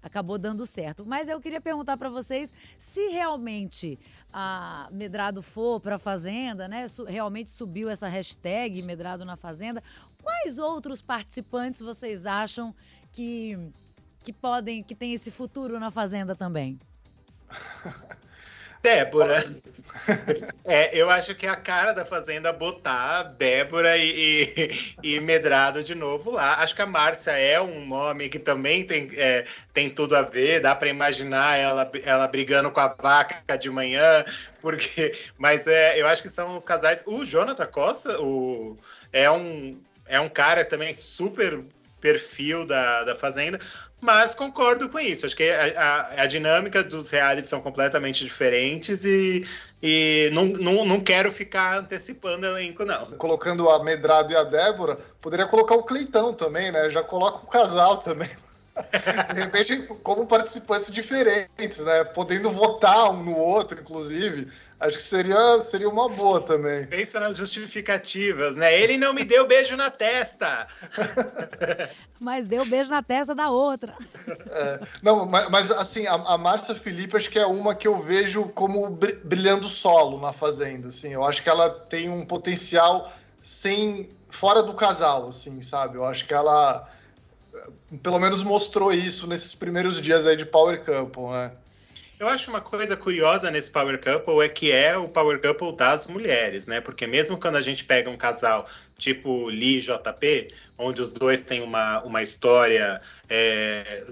acabou 0.02 0.36
dando 0.36 0.66
certo. 0.66 1.06
Mas 1.06 1.28
eu 1.28 1.40
queria 1.40 1.60
perguntar 1.60 1.96
para 1.96 2.10
vocês 2.10 2.52
se 2.76 3.10
realmente 3.10 3.96
a 4.32 4.88
Medrado 4.90 5.42
for 5.42 5.78
para 5.78 5.96
a 5.96 5.98
Fazenda, 5.98 6.66
né? 6.66 6.86
Realmente 7.06 7.50
subiu 7.50 7.88
essa 7.88 8.08
hashtag 8.08 8.82
Medrado 8.82 9.24
na 9.24 9.36
Fazenda. 9.36 9.82
Quais 10.22 10.58
outros 10.58 11.02
participantes 11.02 11.80
vocês 11.80 12.26
acham 12.26 12.74
que, 13.12 13.58
que 14.20 14.32
podem, 14.32 14.82
que 14.82 14.94
tem 14.94 15.12
esse 15.12 15.30
futuro 15.30 15.78
na 15.78 15.90
Fazenda 15.90 16.34
também? 16.34 16.78
Débora. 18.82 19.44
é, 20.64 20.94
eu 20.98 21.08
acho 21.08 21.36
que 21.36 21.46
é 21.46 21.48
a 21.48 21.54
cara 21.54 21.92
da 21.92 22.04
Fazenda 22.04 22.52
botar 22.52 23.22
Débora 23.22 23.96
e, 23.96 24.50
e, 25.02 25.14
e, 25.14 25.20
Medrado 25.20 25.84
de 25.84 25.94
novo 25.94 26.32
lá. 26.32 26.54
Acho 26.56 26.74
que 26.74 26.82
a 26.82 26.86
Márcia 26.86 27.30
é 27.30 27.60
um 27.60 27.86
nome 27.86 28.28
que 28.28 28.40
também 28.40 28.84
tem, 28.84 29.08
é, 29.14 29.44
tem 29.72 29.88
tudo 29.88 30.16
a 30.16 30.22
ver, 30.22 30.60
dá 30.60 30.74
para 30.74 30.88
imaginar 30.88 31.56
ela, 31.56 31.88
ela 32.04 32.26
brigando 32.26 32.72
com 32.72 32.80
a 32.80 32.88
vaca 32.88 33.56
de 33.56 33.70
manhã, 33.70 34.24
porque. 34.60 35.16
Mas 35.38 35.68
é, 35.68 36.00
eu 36.00 36.06
acho 36.08 36.20
que 36.20 36.28
são 36.28 36.56
os 36.56 36.64
casais. 36.64 37.04
O 37.06 37.24
Jonathan 37.24 37.66
Costa 37.66 38.20
o, 38.20 38.76
é, 39.12 39.30
um, 39.30 39.80
é 40.12 40.20
um 40.20 40.28
cara 40.28 40.62
também 40.62 40.92
super 40.92 41.64
perfil 41.98 42.66
da, 42.66 43.02
da 43.04 43.16
Fazenda. 43.16 43.58
Mas 43.98 44.34
concordo 44.34 44.90
com 44.90 45.00
isso. 45.00 45.24
Acho 45.24 45.34
que 45.34 45.48
a, 45.48 45.80
a, 45.80 46.22
a 46.22 46.26
dinâmica 46.26 46.82
dos 46.82 47.08
realities 47.08 47.48
são 47.48 47.62
completamente 47.62 48.22
diferentes 48.22 49.06
e, 49.06 49.46
E 49.82 50.28
não, 50.34 50.44
não, 50.46 50.84
não 50.84 51.00
quero 51.00 51.32
ficar 51.32 51.78
antecipando 51.78 52.44
elenco, 52.44 52.84
não. 52.84 53.06
Colocando 53.12 53.70
a 53.70 53.82
Medrado 53.82 54.32
e 54.32 54.36
a 54.36 54.42
Débora, 54.42 54.98
poderia 55.18 55.46
colocar 55.46 55.76
o 55.76 55.84
Cleitão 55.84 56.34
também, 56.34 56.70
né? 56.70 56.90
Já 56.90 57.02
coloca 57.02 57.44
o 57.44 57.48
casal 57.48 57.96
também. 57.96 58.28
De 59.32 59.40
repente, 59.40 59.86
como 60.02 60.26
participantes 60.26 60.90
diferentes, 60.90 61.78
né? 61.78 62.04
Podendo 62.04 62.50
votar 62.50 63.10
um 63.12 63.22
no 63.22 63.36
outro, 63.36 63.80
inclusive. 63.80 64.48
Acho 64.82 64.96
que 64.96 65.02
seria, 65.04 65.60
seria 65.60 65.88
uma 65.88 66.08
boa 66.08 66.40
também. 66.40 66.84
Pensa 66.88 67.20
nas 67.20 67.36
justificativas, 67.36 68.56
né? 68.56 68.76
Ele 68.76 68.98
não 68.98 69.14
me 69.14 69.24
deu 69.24 69.46
beijo 69.46 69.76
na 69.76 69.92
testa. 69.92 70.66
mas 72.18 72.48
deu 72.48 72.66
beijo 72.66 72.90
na 72.90 73.00
testa 73.00 73.32
da 73.32 73.48
outra. 73.48 73.94
É, 74.50 74.80
não, 75.00 75.24
mas, 75.24 75.48
mas 75.48 75.70
assim, 75.70 76.08
a, 76.08 76.14
a 76.14 76.36
Márcia 76.36 76.74
Felipe 76.74 77.16
acho 77.16 77.30
que 77.30 77.38
é 77.38 77.46
uma 77.46 77.76
que 77.76 77.86
eu 77.86 77.96
vejo 77.96 78.46
como 78.48 78.90
brilhando 78.90 79.68
solo 79.68 80.20
na 80.20 80.32
Fazenda, 80.32 80.88
assim. 80.88 81.10
Eu 81.10 81.22
acho 81.22 81.40
que 81.44 81.48
ela 81.48 81.70
tem 81.70 82.10
um 82.10 82.26
potencial 82.26 83.12
sem 83.40 84.08
fora 84.28 84.64
do 84.64 84.74
casal, 84.74 85.28
assim, 85.28 85.62
sabe? 85.62 85.96
Eu 85.96 86.04
acho 86.04 86.26
que 86.26 86.34
ela 86.34 86.88
pelo 88.02 88.18
menos 88.18 88.42
mostrou 88.42 88.92
isso 88.92 89.26
nesses 89.28 89.54
primeiros 89.54 90.00
dias 90.00 90.26
aí 90.26 90.36
de 90.36 90.46
Power 90.46 90.84
Couple, 90.84 91.30
né? 91.30 91.52
Eu 92.22 92.28
acho 92.28 92.48
uma 92.50 92.60
coisa 92.60 92.96
curiosa 92.96 93.50
nesse 93.50 93.68
Power 93.68 94.00
Couple 94.00 94.44
é 94.44 94.48
que 94.48 94.70
é 94.70 94.96
o 94.96 95.08
Power 95.08 95.40
Couple 95.40 95.74
das 95.74 96.06
mulheres, 96.06 96.68
né? 96.68 96.80
Porque 96.80 97.04
mesmo 97.04 97.36
quando 97.36 97.56
a 97.56 97.60
gente 97.60 97.84
pega 97.84 98.08
um 98.08 98.16
casal 98.16 98.68
tipo 98.96 99.48
Lee 99.48 99.78
e 99.78 99.80
JP, 99.80 100.54
onde 100.78 101.02
os 101.02 101.12
dois 101.12 101.42
têm 101.42 101.60
uma, 101.60 102.00
uma 102.04 102.22
história, 102.22 103.00
é, 103.28 104.06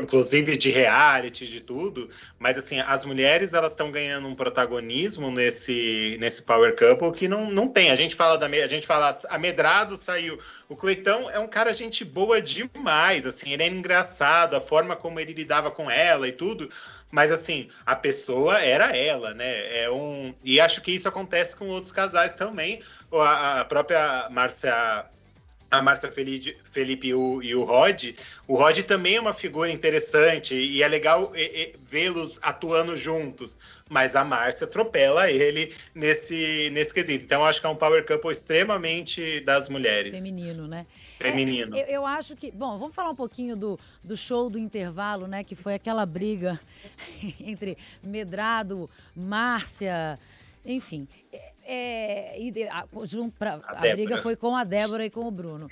inclusive 0.00 0.56
de 0.56 0.70
reality, 0.70 1.48
de 1.48 1.60
tudo, 1.60 2.08
mas 2.38 2.56
assim, 2.56 2.78
as 2.78 3.04
mulheres 3.04 3.54
elas 3.54 3.72
estão 3.72 3.90
ganhando 3.90 4.28
um 4.28 4.36
protagonismo 4.36 5.28
nesse, 5.32 6.16
nesse 6.20 6.42
Power 6.42 6.76
Couple 6.76 7.10
que 7.10 7.26
não, 7.26 7.50
não 7.50 7.66
tem. 7.66 7.90
A 7.90 7.96
gente 7.96 8.14
fala 8.14 8.38
da 8.38 8.46
a 8.46 8.68
gente 8.68 8.86
fala, 8.86 9.18
a 9.28 9.36
Medrado 9.36 9.96
saiu. 9.96 10.38
O 10.68 10.76
Cleitão 10.76 11.28
é 11.28 11.40
um 11.40 11.48
cara 11.48 11.74
gente 11.74 12.04
boa 12.04 12.40
demais, 12.40 13.26
assim, 13.26 13.52
ele 13.52 13.64
é 13.64 13.66
engraçado, 13.66 14.54
a 14.54 14.60
forma 14.60 14.94
como 14.94 15.18
ele 15.18 15.32
lidava 15.32 15.72
com 15.72 15.90
ela 15.90 16.28
e 16.28 16.32
tudo 16.32 16.70
mas 17.12 17.30
assim, 17.30 17.68
a 17.84 17.94
pessoa 17.94 18.58
era 18.58 18.96
ela, 18.96 19.34
né? 19.34 19.84
É 19.84 19.90
um 19.90 20.34
e 20.42 20.58
acho 20.58 20.80
que 20.80 20.90
isso 20.90 21.06
acontece 21.06 21.54
com 21.54 21.68
outros 21.68 21.92
casais 21.92 22.34
também. 22.34 22.82
A, 23.12 23.60
a 23.60 23.64
própria 23.66 24.30
Márcia 24.30 25.04
a 25.72 25.80
Márcia 25.80 26.12
Felipe, 26.12 27.08
e, 27.08 27.14
o, 27.14 27.42
e 27.42 27.54
o 27.54 27.64
Rod, 27.64 28.10
o 28.46 28.56
Rod 28.56 28.78
também 28.80 29.16
é 29.16 29.20
uma 29.20 29.32
figura 29.32 29.70
interessante 29.70 30.54
e 30.54 30.82
é 30.82 30.86
legal 30.86 31.32
vê-los 31.88 32.38
atuando 32.42 32.94
juntos, 32.94 33.58
mas 33.88 34.14
a 34.14 34.22
Márcia 34.22 34.66
atropela 34.66 35.30
ele 35.30 35.74
nesse, 35.94 36.68
nesse 36.74 36.92
quesito. 36.92 37.24
Então, 37.24 37.42
acho 37.42 37.58
que 37.58 37.66
é 37.66 37.70
um 37.70 37.74
power 37.74 38.06
couple 38.06 38.30
extremamente 38.30 39.40
das 39.40 39.70
mulheres. 39.70 40.14
Feminino, 40.14 40.68
né? 40.68 40.86
Feminino. 41.18 41.74
É, 41.74 41.84
eu, 41.84 41.86
eu, 41.86 42.06
acho 42.06 42.36
que. 42.36 42.50
Bom, 42.50 42.78
vamos 42.78 42.94
falar 42.94 43.08
um 43.08 43.16
pouquinho 43.16 43.56
do, 43.56 43.80
do 44.04 44.14
show 44.14 44.50
do 44.50 44.58
intervalo, 44.58 45.26
né? 45.26 45.42
Que 45.42 45.54
foi 45.54 45.72
aquela 45.72 46.04
briga 46.04 46.60
entre 47.40 47.78
Medrado, 48.02 48.90
Márcia, 49.16 50.18
enfim. 50.66 51.08
É, 51.32 51.51
e 51.66 52.68
a, 52.68 52.86
pra, 53.38 53.60
a, 53.64 53.78
a 53.78 53.92
briga 53.92 54.20
foi 54.22 54.36
com 54.36 54.56
a 54.56 54.64
Débora 54.64 55.04
e 55.04 55.10
com 55.10 55.26
o 55.26 55.30
Bruno. 55.30 55.70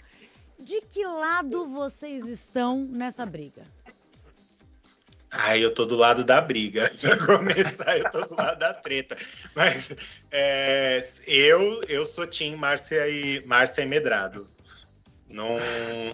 De 0.59 0.81
que 0.83 1.05
lado 1.05 1.67
vocês 1.67 2.27
estão 2.27 2.85
nessa 2.85 3.25
briga? 3.25 3.63
Ai, 5.31 5.65
eu 5.65 5.73
tô 5.73 5.87
do 5.87 5.97
lado 5.97 6.25
da 6.25 6.41
briga. 6.41 6.93
Pra 7.01 7.17
começar, 7.25 7.97
eu 7.97 8.11
tô 8.11 8.21
do 8.27 8.35
lado 8.35 8.59
da 8.59 8.75
treta. 8.75 9.17
Mas 9.55 9.95
é, 10.31 11.01
eu, 11.27 11.81
eu 11.89 12.05
sou 12.05 12.27
Tim 12.27 12.57
Márcia 12.57 13.09
e, 13.09 13.45
Márcia 13.47 13.83
e 13.83 13.87
Medrado. 13.87 14.49
Não, 15.29 15.57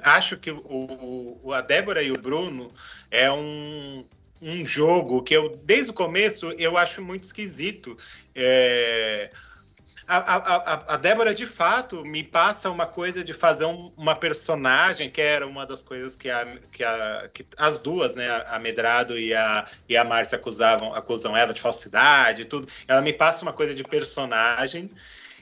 acho 0.02 0.37
que 0.37 0.50
o, 0.50 1.40
o, 1.42 1.52
a 1.52 1.62
Débora 1.62 2.02
e 2.02 2.12
o 2.12 2.18
Bruno 2.18 2.71
é 3.11 3.33
um, 3.33 4.04
um 4.42 4.66
jogo 4.66 5.23
que 5.23 5.35
eu, 5.35 5.56
desde 5.64 5.90
o 5.90 5.95
começo, 5.95 6.50
eu 6.59 6.76
acho 6.76 7.00
muito 7.00 7.25
esquisito. 7.25 7.97
É, 8.35 9.30
a, 10.09 10.37
a, 10.37 10.95
a, 10.95 10.97
Débora, 10.97 11.35
de 11.35 11.47
fato, 11.47 12.05
me 12.05 12.23
passa 12.23 12.71
uma 12.71 12.87
coisa 12.87 13.25
de 13.25 13.35
fazer 13.35 13.65
um, 13.65 13.93
uma 13.97 14.15
personagem, 14.15 15.11
que 15.11 15.21
era 15.21 15.47
uma 15.47 15.67
das 15.67 15.83
coisas 15.83 16.15
que, 16.15 16.31
a, 16.31 16.47
que, 16.71 16.85
a, 16.85 17.29
que 17.35 17.45
as 17.57 17.81
duas, 17.81 18.15
né, 18.15 18.29
a 18.49 18.59
Medrado 18.59 19.19
e 19.19 19.35
a, 19.35 19.67
e 19.89 19.97
a 19.97 20.05
Márcia 20.05 20.37
acusavam, 20.37 20.95
acusam 20.95 21.37
ela 21.37 21.53
de 21.53 21.61
falsidade 21.61 22.43
e 22.43 22.45
tudo. 22.45 22.69
Ela 22.87 23.01
me 23.01 23.13
passa 23.13 23.43
uma 23.43 23.53
coisa 23.53 23.75
de 23.75 23.83
personagem. 23.83 24.91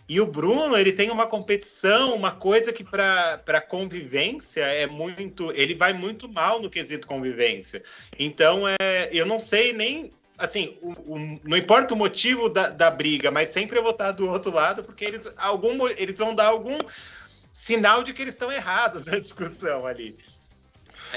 E 0.09 0.21
o 0.21 0.27
Bruno, 0.27 0.77
ele 0.77 0.93
tem 0.93 1.11
uma 1.11 1.27
competição, 1.27 2.15
uma 2.15 2.31
coisa 2.31 2.73
que 2.73 2.85
para 2.85 3.61
convivência 3.69 4.63
é 4.63 4.87
muito. 4.87 5.51
Ele 5.53 5.75
vai 5.75 5.93
muito 5.93 6.29
mal 6.29 6.61
no 6.61 6.71
quesito 6.71 7.07
convivência. 7.07 7.83
Então, 8.19 8.65
é, 8.69 9.09
eu 9.13 9.25
não 9.25 9.39
sei 9.39 9.73
nem 9.73 10.13
assim, 10.39 10.77
o, 10.81 10.91
o, 10.91 11.41
não 11.45 11.57
importa 11.57 11.95
o 11.95 11.97
motivo 11.97 12.49
da, 12.49 12.69
da, 12.69 12.91
briga, 12.91 13.31
mas 13.31 13.49
sempre 13.49 13.79
eu 13.79 13.83
vou 13.83 13.93
estar 13.93 14.13
do 14.13 14.29
outro 14.29 14.53
lado, 14.53 14.83
porque 14.83 15.05
eles, 15.05 15.29
algum, 15.37 15.87
eles 15.89 16.19
vão 16.19 16.35
dar 16.35 16.47
algum 16.47 16.79
sinal 17.53 18.03
de 18.03 18.13
que 18.13 18.23
eles 18.23 18.35
estão 18.35 18.51
errados 18.51 19.07
na 19.07 19.19
discussão 19.19 19.87
ali. 19.87 20.17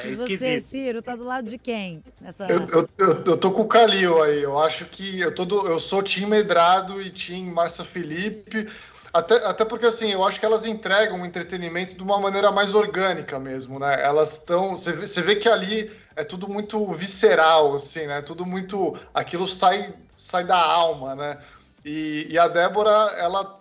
É 0.04 0.08
e 0.08 0.16
você, 0.16 0.62
Ciro, 0.62 1.02
tá 1.02 1.16
do 1.16 1.24
lado 1.24 1.50
de 1.50 1.58
quem? 1.58 2.04
Nessa... 2.22 2.46
Eu, 2.48 2.66
eu, 2.68 2.90
eu, 2.98 3.24
eu, 3.26 3.38
tô 3.38 3.52
com 3.52 3.62
o 3.62 3.68
Calil 3.68 4.22
aí. 4.22 4.42
Eu 4.42 4.60
acho 4.60 4.86
que 4.86 5.20
eu, 5.20 5.34
tô 5.34 5.46
do, 5.46 5.68
eu 5.68 5.80
sou 5.80 6.04
Tim 6.04 6.26
Medrado 6.26 7.02
e 7.02 7.10
Tim 7.10 7.46
Márcia 7.46 7.84
Felipe. 7.84 8.70
Até, 9.14 9.36
até 9.46 9.66
porque, 9.66 9.86
assim, 9.86 10.12
eu 10.12 10.24
acho 10.24 10.40
que 10.40 10.46
elas 10.46 10.66
entregam 10.66 11.22
o 11.22 11.26
entretenimento 11.26 11.96
de 11.96 12.04
uma 12.04 12.20
maneira 12.20 12.52
mais 12.52 12.76
orgânica 12.76 13.40
mesmo, 13.40 13.80
né? 13.80 14.04
Elas 14.04 14.34
estão. 14.34 14.76
Você 14.76 14.92
vê, 14.92 15.22
vê 15.22 15.36
que 15.36 15.50
ali 15.50 15.92
é 16.16 16.24
tudo 16.24 16.48
muito 16.48 16.86
visceral, 16.92 17.74
assim, 17.74 18.06
né? 18.06 18.22
Tudo 18.22 18.46
muito. 18.46 19.00
Aquilo 19.14 19.48
sai, 19.48 19.94
sai 20.10 20.44
da 20.44 20.60
alma, 20.60 21.16
né? 21.16 21.40
E, 21.86 22.28
e 22.30 22.38
a 22.38 22.48
Débora, 22.48 22.92
ela. 23.18 23.58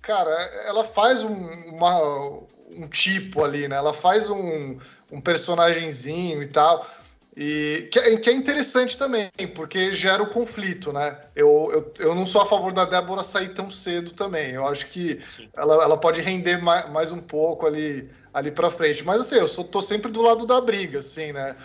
Cara, 0.00 0.32
ela 0.66 0.82
faz 0.82 1.22
um, 1.22 1.32
uma, 1.68 2.40
um 2.76 2.88
tipo 2.88 3.44
ali, 3.44 3.68
né? 3.68 3.76
Ela 3.76 3.92
faz 3.92 4.28
um, 4.28 4.78
um 5.10 5.20
personagemzinho 5.20 6.42
e 6.42 6.46
tal. 6.46 6.86
E 7.34 7.88
que 7.90 7.98
é, 7.98 8.16
que 8.18 8.28
é, 8.28 8.32
interessante 8.32 8.98
também, 8.98 9.30
porque 9.54 9.90
gera 9.92 10.22
o 10.22 10.28
conflito, 10.28 10.92
né? 10.92 11.16
Eu, 11.34 11.70
eu, 11.72 11.92
eu 12.06 12.14
não 12.14 12.26
sou 12.26 12.42
a 12.42 12.46
favor 12.46 12.74
da 12.74 12.84
Débora 12.84 13.22
sair 13.22 13.54
tão 13.54 13.70
cedo 13.70 14.10
também. 14.10 14.50
Eu 14.50 14.66
acho 14.66 14.86
que 14.88 15.18
ela, 15.54 15.82
ela 15.82 15.96
pode 15.96 16.20
render 16.20 16.62
mais, 16.62 16.90
mais 16.90 17.10
um 17.10 17.20
pouco 17.20 17.66
ali, 17.66 18.10
ali 18.34 18.50
para 18.50 18.70
frente. 18.70 19.02
Mas 19.02 19.20
assim, 19.20 19.36
eu 19.36 19.48
sou, 19.48 19.64
tô 19.64 19.80
sempre 19.80 20.12
do 20.12 20.20
lado 20.20 20.44
da 20.44 20.60
briga, 20.60 20.98
assim, 20.98 21.32
né? 21.32 21.56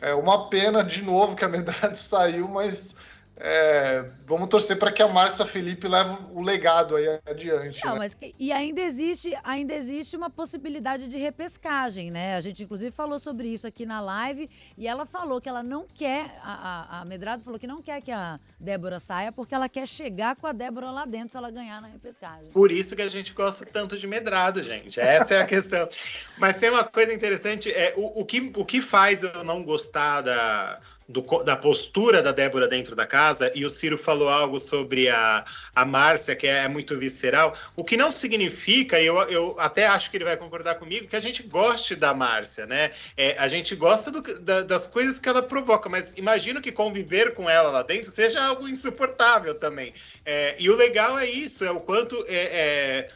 É 0.00 0.12
uma 0.12 0.48
pena 0.48 0.82
de 0.82 1.02
novo 1.02 1.36
que 1.36 1.44
a 1.44 1.48
Medrado 1.48 1.94
saiu, 1.96 2.48
mas 2.48 2.92
é, 3.44 4.04
vamos 4.24 4.46
torcer 4.46 4.78
para 4.78 4.92
que 4.92 5.02
a 5.02 5.08
Márcia 5.08 5.44
Felipe 5.44 5.88
leve 5.88 6.16
o 6.32 6.40
legado 6.40 6.94
aí 6.94 7.20
adiante. 7.26 7.84
Não, 7.84 7.94
né? 7.94 7.98
mas 7.98 8.16
e 8.38 8.52
ainda 8.52 8.80
existe, 8.80 9.36
ainda 9.42 9.74
existe 9.74 10.16
uma 10.16 10.30
possibilidade 10.30 11.08
de 11.08 11.18
repescagem, 11.18 12.12
né? 12.12 12.36
A 12.36 12.40
gente 12.40 12.62
inclusive 12.62 12.92
falou 12.92 13.18
sobre 13.18 13.48
isso 13.48 13.66
aqui 13.66 13.84
na 13.84 14.00
live 14.00 14.48
e 14.78 14.86
ela 14.86 15.04
falou 15.04 15.40
que 15.40 15.48
ela 15.48 15.60
não 15.60 15.88
quer, 15.92 16.30
a, 16.40 16.98
a, 16.98 17.00
a 17.00 17.04
Medrado 17.04 17.42
falou 17.42 17.58
que 17.58 17.66
não 17.66 17.82
quer 17.82 18.00
que 18.00 18.12
a 18.12 18.38
Débora 18.60 19.00
saia 19.00 19.32
porque 19.32 19.56
ela 19.56 19.68
quer 19.68 19.88
chegar 19.88 20.36
com 20.36 20.46
a 20.46 20.52
Débora 20.52 20.92
lá 20.92 21.04
dentro 21.04 21.30
se 21.30 21.36
ela 21.36 21.50
ganhar 21.50 21.82
na 21.82 21.88
repescagem. 21.88 22.52
Por 22.52 22.70
isso 22.70 22.94
que 22.94 23.02
a 23.02 23.08
gente 23.08 23.32
gosta 23.32 23.66
tanto 23.66 23.98
de 23.98 24.06
Medrado, 24.06 24.62
gente. 24.62 25.00
Essa 25.00 25.34
é 25.34 25.42
a 25.42 25.46
questão. 25.46 25.88
mas 26.38 26.60
tem 26.60 26.70
uma 26.70 26.84
coisa 26.84 27.12
interessante, 27.12 27.72
é 27.72 27.92
o, 27.96 28.20
o, 28.20 28.24
que, 28.24 28.52
o 28.54 28.64
que 28.64 28.80
faz 28.80 29.24
eu 29.24 29.42
não 29.42 29.64
gostar 29.64 30.20
da 30.20 30.80
do, 31.12 31.44
da 31.44 31.56
postura 31.56 32.22
da 32.22 32.32
Débora 32.32 32.66
dentro 32.66 32.96
da 32.96 33.06
casa, 33.06 33.52
e 33.54 33.64
o 33.64 33.70
Ciro 33.70 33.98
falou 33.98 34.28
algo 34.28 34.58
sobre 34.58 35.08
a, 35.08 35.44
a 35.74 35.84
Márcia, 35.84 36.34
que 36.34 36.46
é, 36.46 36.66
muito 36.66 36.98
visceral, 36.98 37.54
o 37.76 37.84
que 37.84 37.96
não 37.96 38.10
significa, 38.10 38.98
e 38.98 39.06
eu, 39.06 39.16
eu 39.28 39.56
até 39.58 39.86
acho 39.86 40.10
que 40.10 40.16
ele 40.16 40.24
vai 40.24 40.36
concordar 40.36 40.76
comigo, 40.76 41.06
que 41.06 41.16
a 41.16 41.20
gente 41.20 41.42
goste 41.42 41.94
da 41.94 42.14
Márcia, 42.14 42.66
né? 42.66 42.92
É, 43.16 43.36
a 43.38 43.46
gente 43.46 43.76
gosta 43.76 44.10
do, 44.10 44.22
da, 44.40 44.62
das 44.62 44.86
coisas 44.86 45.18
que 45.18 45.28
ela 45.28 45.42
provoca, 45.42 45.88
mas 45.88 46.14
imagino 46.16 46.60
que 46.60 46.72
conviver 46.72 47.34
com 47.34 47.48
ela 47.48 47.70
lá 47.70 47.82
dentro 47.82 48.10
seja 48.10 48.42
algo 48.42 48.66
insuportável 48.66 49.54
também. 49.54 49.92
É, 50.24 50.56
e 50.58 50.70
o 50.70 50.76
legal 50.76 51.18
é 51.18 51.28
isso, 51.28 51.64
é 51.64 51.70
o 51.70 51.80
quanto 51.80 52.24
é, 52.26 52.36
é 52.36 53.08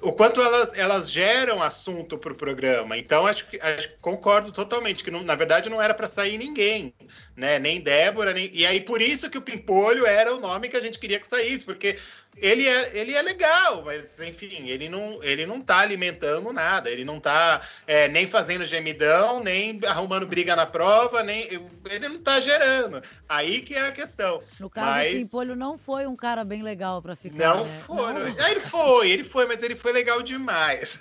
o 0.00 0.12
quanto 0.12 0.40
elas, 0.40 0.72
elas 0.74 1.10
geram 1.10 1.60
assunto 1.60 2.16
para 2.18 2.32
o 2.32 2.36
programa. 2.36 2.96
Então, 2.96 3.26
acho 3.26 3.46
que, 3.46 3.58
acho, 3.60 3.90
concordo 4.00 4.52
totalmente 4.52 5.02
que, 5.02 5.10
não, 5.10 5.22
na 5.24 5.34
verdade, 5.34 5.68
não 5.68 5.82
era 5.82 5.92
para 5.92 6.06
sair 6.06 6.38
ninguém, 6.38 6.94
né? 7.36 7.58
Nem 7.58 7.80
Débora, 7.80 8.32
nem... 8.32 8.48
E 8.52 8.64
aí, 8.64 8.80
por 8.80 9.02
isso 9.02 9.28
que 9.28 9.38
o 9.38 9.42
Pimpolho 9.42 10.06
era 10.06 10.32
o 10.32 10.40
nome 10.40 10.68
que 10.68 10.76
a 10.76 10.80
gente 10.80 11.00
queria 11.00 11.18
que 11.18 11.26
saísse, 11.26 11.64
porque 11.64 11.98
ele 12.40 12.66
é, 12.66 12.96
ele 12.96 13.14
é 13.14 13.22
legal, 13.22 13.82
mas 13.84 14.20
enfim, 14.20 14.68
ele 14.68 14.88
não, 14.88 15.22
ele 15.22 15.46
não 15.46 15.60
tá 15.60 15.78
alimentando 15.78 16.52
nada, 16.52 16.90
ele 16.90 17.04
não 17.04 17.20
tá 17.20 17.62
é, 17.86 18.08
nem 18.08 18.26
fazendo 18.26 18.64
gemidão, 18.64 19.42
nem 19.42 19.80
arrumando 19.86 20.26
briga 20.26 20.54
na 20.54 20.66
prova, 20.66 21.22
nem 21.22 21.48
ele 21.90 22.08
não 22.08 22.18
tá 22.18 22.40
gerando. 22.40 23.02
Aí 23.28 23.60
que 23.60 23.74
é 23.74 23.88
a 23.88 23.92
questão. 23.92 24.42
No 24.58 24.70
caso, 24.70 24.88
mas... 24.88 25.12
o 25.12 25.16
Pimpolho 25.16 25.56
não 25.56 25.76
foi 25.76 26.06
um 26.06 26.16
cara 26.16 26.44
bem 26.44 26.62
legal 26.62 27.02
para 27.02 27.14
ficar. 27.16 27.56
Não 27.56 27.64
né? 27.64 27.80
foi. 27.86 28.12
Não. 28.12 28.48
Ele 28.48 28.60
foi, 28.60 29.10
ele 29.10 29.24
foi, 29.24 29.46
mas 29.46 29.62
ele 29.62 29.76
foi 29.76 29.92
legal 29.92 30.22
demais. 30.22 30.98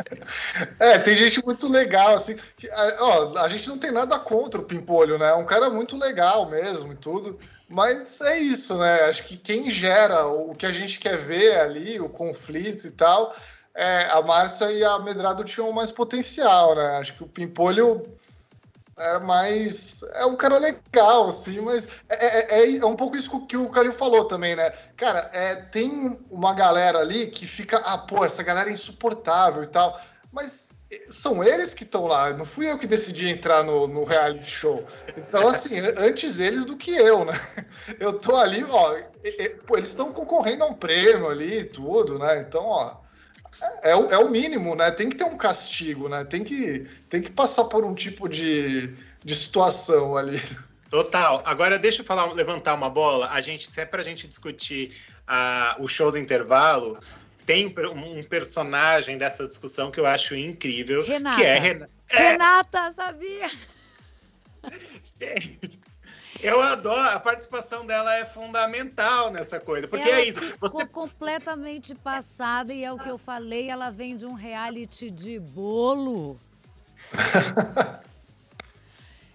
é, 0.78 0.98
tem 0.98 1.16
gente 1.16 1.44
muito 1.44 1.68
legal, 1.68 2.14
assim. 2.14 2.36
Que, 2.56 2.68
ó, 2.98 3.38
a 3.38 3.48
gente 3.48 3.68
não 3.68 3.78
tem 3.78 3.90
nada 3.90 4.18
contra 4.18 4.60
o 4.60 4.64
Pimpolho, 4.64 5.18
né? 5.18 5.30
É 5.30 5.34
um 5.34 5.44
cara 5.44 5.68
muito 5.70 5.96
legal 5.96 6.48
mesmo 6.48 6.92
e 6.92 6.96
tudo. 6.96 7.38
Mas 7.70 8.20
é 8.20 8.36
isso, 8.36 8.76
né? 8.76 9.02
Acho 9.02 9.24
que 9.24 9.36
quem 9.36 9.70
gera 9.70 10.26
o 10.26 10.56
que 10.56 10.66
a 10.66 10.72
gente 10.72 10.98
quer 10.98 11.16
ver 11.16 11.60
ali, 11.60 12.00
o 12.00 12.08
conflito 12.08 12.84
e 12.84 12.90
tal, 12.90 13.32
é, 13.72 14.08
a 14.10 14.20
Márcia 14.20 14.72
e 14.72 14.84
a 14.84 14.98
Medrado 14.98 15.44
tinham 15.44 15.70
mais 15.70 15.92
potencial, 15.92 16.74
né? 16.74 16.96
Acho 16.96 17.14
que 17.14 17.22
o 17.22 17.28
Pimpolho 17.28 18.04
era 18.98 19.20
mais. 19.20 20.02
É 20.14 20.26
um 20.26 20.34
cara 20.34 20.58
legal, 20.58 21.28
assim, 21.28 21.60
mas 21.60 21.86
é, 22.08 22.56
é, 22.56 22.60
é, 22.60 22.76
é 22.76 22.84
um 22.84 22.96
pouco 22.96 23.16
isso 23.16 23.46
que 23.46 23.56
o 23.56 23.70
Carinho 23.70 23.92
falou 23.92 24.24
também, 24.24 24.56
né? 24.56 24.72
Cara, 24.96 25.30
é, 25.32 25.54
tem 25.54 26.18
uma 26.28 26.52
galera 26.52 26.98
ali 26.98 27.28
que 27.28 27.46
fica, 27.46 27.78
ah, 27.78 27.98
pô, 27.98 28.24
essa 28.24 28.42
galera 28.42 28.68
é 28.68 28.72
insuportável 28.72 29.62
e 29.62 29.68
tal, 29.68 30.00
mas 30.32 30.69
são 31.08 31.42
eles 31.42 31.72
que 31.72 31.84
estão 31.84 32.06
lá, 32.06 32.32
não 32.32 32.44
fui 32.44 32.70
eu 32.70 32.78
que 32.78 32.86
decidi 32.86 33.28
entrar 33.28 33.62
no, 33.62 33.86
no 33.86 34.04
reality 34.04 34.50
show. 34.50 34.84
Então, 35.16 35.46
assim, 35.46 35.78
antes 35.96 36.40
eles 36.40 36.64
do 36.64 36.76
que 36.76 36.90
eu, 36.90 37.24
né? 37.24 37.32
Eu 37.98 38.12
tô 38.12 38.36
ali, 38.36 38.64
ó, 38.64 38.96
eles 39.24 39.88
estão 39.88 40.12
concorrendo 40.12 40.64
a 40.64 40.66
um 40.66 40.74
prêmio 40.74 41.28
ali 41.28 41.60
e 41.60 41.64
tudo, 41.64 42.18
né? 42.18 42.40
Então, 42.40 42.64
ó, 42.64 42.96
é, 43.82 43.90
é, 43.90 44.18
o 44.18 44.30
mínimo, 44.30 44.74
né? 44.74 44.90
Tem 44.90 45.08
que 45.08 45.16
ter 45.16 45.24
um 45.24 45.36
castigo, 45.36 46.08
né? 46.08 46.24
Tem 46.24 46.42
que, 46.44 46.86
tem 47.08 47.20
que 47.20 47.30
passar 47.30 47.64
por 47.64 47.84
um 47.84 47.94
tipo 47.94 48.28
de, 48.28 48.94
de 49.24 49.34
situação 49.34 50.16
ali. 50.16 50.40
Total. 50.90 51.42
Agora 51.44 51.78
deixa 51.78 52.02
eu 52.02 52.06
falar, 52.06 52.32
levantar 52.32 52.74
uma 52.74 52.90
bola. 52.90 53.28
A 53.30 53.40
gente, 53.40 53.70
se 53.70 53.80
é 53.80 53.84
pra 53.84 54.02
gente 54.02 54.26
discutir 54.26 54.96
uh, 55.28 55.82
o 55.82 55.88
show 55.88 56.10
do 56.10 56.18
intervalo, 56.18 56.98
tem 57.50 57.66
um 57.66 58.22
personagem 58.22 59.18
dessa 59.18 59.44
discussão 59.48 59.90
que 59.90 59.98
eu 59.98 60.06
acho 60.06 60.36
incrível, 60.36 61.02
Renata. 61.04 61.36
que 61.36 61.42
é 61.42 61.58
Renata. 61.58 61.90
É... 62.10 62.30
Renata, 62.30 62.92
sabia? 62.92 63.50
Gente, 65.18 65.80
eu 66.40 66.60
adoro, 66.60 67.08
a 67.10 67.18
participação 67.18 67.84
dela 67.84 68.14
é 68.14 68.24
fundamental 68.24 69.32
nessa 69.32 69.58
coisa, 69.58 69.88
porque 69.88 70.08
ela 70.08 70.20
é 70.20 70.28
isso. 70.28 70.40
Ficou 70.40 70.70
você 70.70 70.86
completamente 70.86 71.92
passada 71.92 72.72
e 72.72 72.84
é 72.84 72.92
o 72.92 72.98
que 72.98 73.08
eu 73.08 73.18
falei, 73.18 73.68
ela 73.68 73.90
vem 73.90 74.14
de 74.14 74.26
um 74.26 74.34
reality 74.34 75.10
de 75.10 75.40
bolo. 75.40 76.38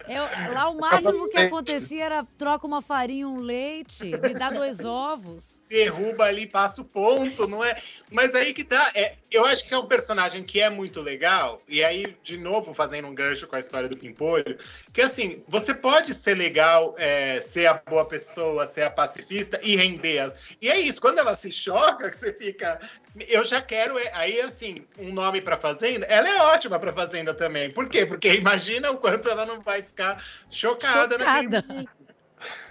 Eu, 0.07 0.53
lá 0.53 0.69
o 0.69 0.79
máximo 0.79 1.29
que 1.29 1.37
acontecia 1.37 2.05
era 2.05 2.27
troca 2.37 2.65
uma 2.65 2.81
farinha, 2.81 3.27
um 3.27 3.39
leite, 3.39 4.05
me 4.05 4.33
dá 4.33 4.49
dois 4.49 4.83
ovos. 4.83 5.61
Derruba 5.67 6.25
ali, 6.25 6.45
passa 6.45 6.81
o 6.81 6.85
ponto, 6.85 7.47
não 7.47 7.63
é? 7.63 7.75
Mas 8.11 8.35
aí 8.35 8.53
que 8.53 8.63
tá. 8.63 8.91
É, 8.95 9.15
eu 9.31 9.45
acho 9.45 9.65
que 9.65 9.73
é 9.73 9.77
um 9.77 9.85
personagem 9.85 10.43
que 10.43 10.61
é 10.61 10.69
muito 10.69 11.01
legal, 11.01 11.61
e 11.67 11.83
aí, 11.83 12.15
de 12.23 12.37
novo, 12.37 12.73
fazendo 12.73 13.07
um 13.07 13.15
gancho 13.15 13.47
com 13.47 13.55
a 13.55 13.59
história 13.59 13.89
do 13.89 13.97
Pimpolho, 13.97 14.57
que 14.93 15.01
assim, 15.01 15.43
você 15.47 15.73
pode 15.73 16.13
ser 16.13 16.35
legal, 16.35 16.95
é, 16.97 17.41
ser 17.41 17.67
a 17.67 17.73
boa 17.73 18.05
pessoa, 18.05 18.65
ser 18.65 18.83
a 18.83 18.89
pacifista 18.89 19.59
e 19.63 19.75
render. 19.75 20.33
E 20.61 20.69
é 20.69 20.79
isso, 20.79 21.01
quando 21.01 21.19
ela 21.19 21.35
se 21.35 21.51
choca, 21.51 22.09
que 22.09 22.17
você 22.17 22.31
fica 22.31 22.79
eu 23.27 23.45
já 23.45 23.61
quero, 23.61 23.97
é, 23.97 24.11
aí 24.13 24.41
assim, 24.41 24.85
um 24.97 25.13
nome 25.13 25.41
para 25.41 25.57
Fazenda, 25.57 26.05
ela 26.07 26.27
é 26.27 26.41
ótima 26.53 26.79
para 26.79 26.91
Fazenda 26.91 27.33
também. 27.33 27.71
Por 27.71 27.87
quê? 27.87 28.05
Porque 28.05 28.33
imagina 28.33 28.91
o 28.91 28.97
quanto 28.97 29.29
ela 29.29 29.45
não 29.45 29.61
vai 29.61 29.81
ficar 29.81 30.23
chocada, 30.49 31.17
chocada. 31.17 31.63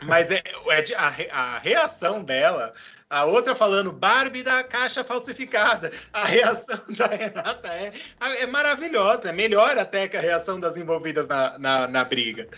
Mas 0.02 0.30
é, 0.30 0.42
é 0.70 0.94
a, 0.96 1.54
a 1.54 1.58
reação 1.58 2.22
dela, 2.22 2.72
a 3.08 3.24
outra 3.24 3.54
falando 3.54 3.92
Barbie 3.92 4.42
da 4.42 4.62
caixa 4.62 5.02
falsificada. 5.02 5.92
A 6.12 6.24
reação 6.24 6.80
da 6.96 7.06
Renata 7.06 7.68
é, 7.68 7.92
é 8.40 8.46
maravilhosa, 8.46 9.30
é 9.30 9.32
melhor 9.32 9.78
até 9.78 10.08
que 10.08 10.16
a 10.16 10.20
reação 10.20 10.60
das 10.60 10.76
envolvidas 10.76 11.28
na, 11.28 11.58
na, 11.58 11.88
na 11.88 12.04
briga. 12.04 12.48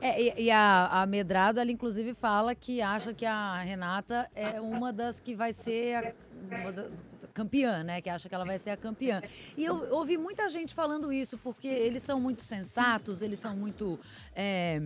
É, 0.00 0.20
e, 0.20 0.44
e 0.44 0.50
a, 0.50 1.02
a 1.02 1.06
Medrado, 1.06 1.60
ela 1.60 1.70
inclusive 1.70 2.14
fala 2.14 2.54
que 2.54 2.80
acha 2.80 3.12
que 3.14 3.24
a 3.24 3.60
Renata 3.60 4.28
é 4.34 4.60
uma 4.60 4.92
das 4.92 5.20
que 5.20 5.34
vai 5.34 5.52
ser 5.52 6.14
a, 6.50 6.70
da, 6.70 6.88
campeã, 7.34 7.82
né? 7.82 8.00
Que 8.00 8.08
acha 8.08 8.28
que 8.28 8.34
ela 8.34 8.44
vai 8.44 8.58
ser 8.58 8.70
a 8.70 8.76
campeã. 8.76 9.20
E 9.56 9.64
eu 9.64 9.92
ouvi 9.92 10.16
muita 10.16 10.48
gente 10.48 10.72
falando 10.72 11.12
isso, 11.12 11.36
porque 11.38 11.66
eles 11.66 12.02
são 12.02 12.20
muito 12.20 12.42
sensatos, 12.42 13.20
eles 13.20 13.38
são 13.38 13.56
muito 13.56 13.98
é, 14.34 14.80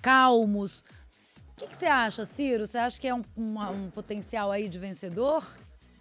calmos. 0.00 0.84
O 1.52 1.56
que, 1.56 1.66
que, 1.68 1.76
você 1.76 1.86
acha, 1.86 2.24
Ciro? 2.24 2.66
Você 2.66 2.78
acha 2.78 3.00
que 3.00 3.08
é 3.08 3.14
um, 3.14 3.24
um 3.36 3.90
potencial 3.90 4.52
aí 4.52 4.68
de 4.68 4.78
vencedor, 4.78 5.44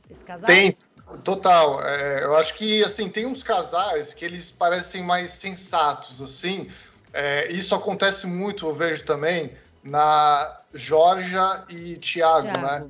esse 0.10 0.24
casal? 0.24 0.45
Tem, 0.45 0.78
total. 1.24 1.82
É, 1.84 2.24
eu 2.24 2.36
acho 2.36 2.54
que, 2.54 2.84
assim, 2.84 3.10
tem 3.10 3.26
uns 3.26 3.41
casais 3.41 4.13
que 4.13 4.24
eles 4.24 4.52
parecem 4.52 5.02
mais 5.02 5.32
sensatos, 5.32 6.21
assim, 6.21 6.69
é, 7.17 7.49
isso 7.49 7.73
acontece 7.73 8.28
muito, 8.28 8.67
eu 8.67 8.73
vejo 8.73 9.06
também, 9.06 9.54
na 9.82 10.60
Georgia 10.73 11.63
e 11.69 11.95
Thiago, 11.95 12.47
né? 12.47 12.86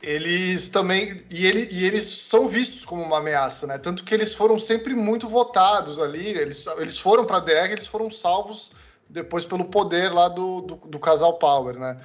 Eles 0.00 0.68
também. 0.68 1.22
E, 1.30 1.46
ele, 1.46 1.68
e 1.70 1.84
eles 1.84 2.06
são 2.06 2.48
vistos 2.48 2.86
como 2.86 3.02
uma 3.02 3.18
ameaça, 3.18 3.66
né? 3.66 3.76
Tanto 3.76 4.04
que 4.04 4.14
eles 4.14 4.34
foram 4.34 4.58
sempre 4.58 4.94
muito 4.94 5.28
votados 5.28 6.00
ali. 6.00 6.26
Eles, 6.26 6.66
eles 6.78 6.98
foram 6.98 7.26
para 7.26 7.36
a 7.36 7.40
DR, 7.40 7.70
eles 7.70 7.86
foram 7.86 8.10
salvos 8.10 8.72
depois 9.06 9.44
pelo 9.44 9.66
poder 9.66 10.10
lá 10.10 10.28
do, 10.28 10.62
do, 10.62 10.74
do 10.76 10.98
casal 10.98 11.34
Power, 11.34 11.78
né? 11.78 12.00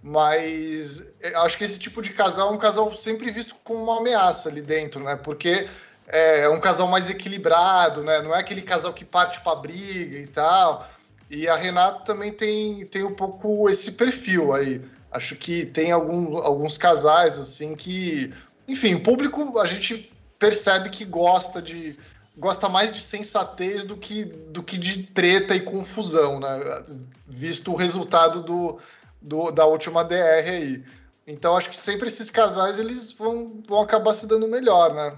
Mas 0.00 1.02
é, 1.20 1.34
acho 1.38 1.58
que 1.58 1.64
esse 1.64 1.80
tipo 1.80 2.00
de 2.00 2.10
casal 2.10 2.50
é 2.50 2.52
um 2.52 2.58
casal 2.58 2.94
sempre 2.94 3.30
visto 3.32 3.56
como 3.64 3.82
uma 3.82 3.98
ameaça 3.98 4.48
ali 4.48 4.62
dentro, 4.62 5.02
né? 5.02 5.16
Porque 5.16 5.68
é, 6.12 6.40
é 6.40 6.48
um 6.50 6.60
casal 6.60 6.86
mais 6.86 7.08
equilibrado, 7.08 8.04
né? 8.04 8.20
Não 8.20 8.34
é 8.34 8.38
aquele 8.38 8.60
casal 8.60 8.92
que 8.92 9.04
parte 9.04 9.40
para 9.40 9.56
briga 9.56 10.18
e 10.18 10.26
tal. 10.26 10.86
E 11.30 11.48
a 11.48 11.56
Renata 11.56 12.04
também 12.04 12.30
tem, 12.30 12.84
tem 12.84 13.02
um 13.02 13.14
pouco 13.14 13.68
esse 13.70 13.92
perfil 13.92 14.52
aí. 14.52 14.82
Acho 15.10 15.34
que 15.34 15.64
tem 15.64 15.90
algum, 15.90 16.36
alguns 16.36 16.76
casais 16.76 17.38
assim 17.38 17.74
que, 17.74 18.30
enfim, 18.68 18.94
o 18.94 19.02
público 19.02 19.58
a 19.58 19.64
gente 19.64 20.12
percebe 20.38 20.90
que 20.90 21.04
gosta 21.06 21.62
de 21.62 21.98
gosta 22.36 22.68
mais 22.68 22.92
de 22.92 23.00
sensatez 23.00 23.84
do 23.84 23.96
que, 23.96 24.24
do 24.24 24.62
que 24.62 24.78
de 24.78 25.02
treta 25.04 25.54
e 25.54 25.60
confusão, 25.60 26.40
né? 26.40 26.84
Visto 27.26 27.72
o 27.72 27.76
resultado 27.76 28.42
do, 28.42 28.78
do, 29.20 29.50
da 29.50 29.66
última 29.66 30.02
DR 30.02 30.48
aí. 30.48 30.84
Então 31.26 31.56
acho 31.56 31.70
que 31.70 31.76
sempre 31.76 32.08
esses 32.08 32.30
casais 32.30 32.78
eles 32.78 33.12
vão, 33.12 33.62
vão 33.66 33.80
acabar 33.80 34.14
se 34.14 34.26
dando 34.26 34.48
melhor, 34.48 34.94
né? 34.94 35.14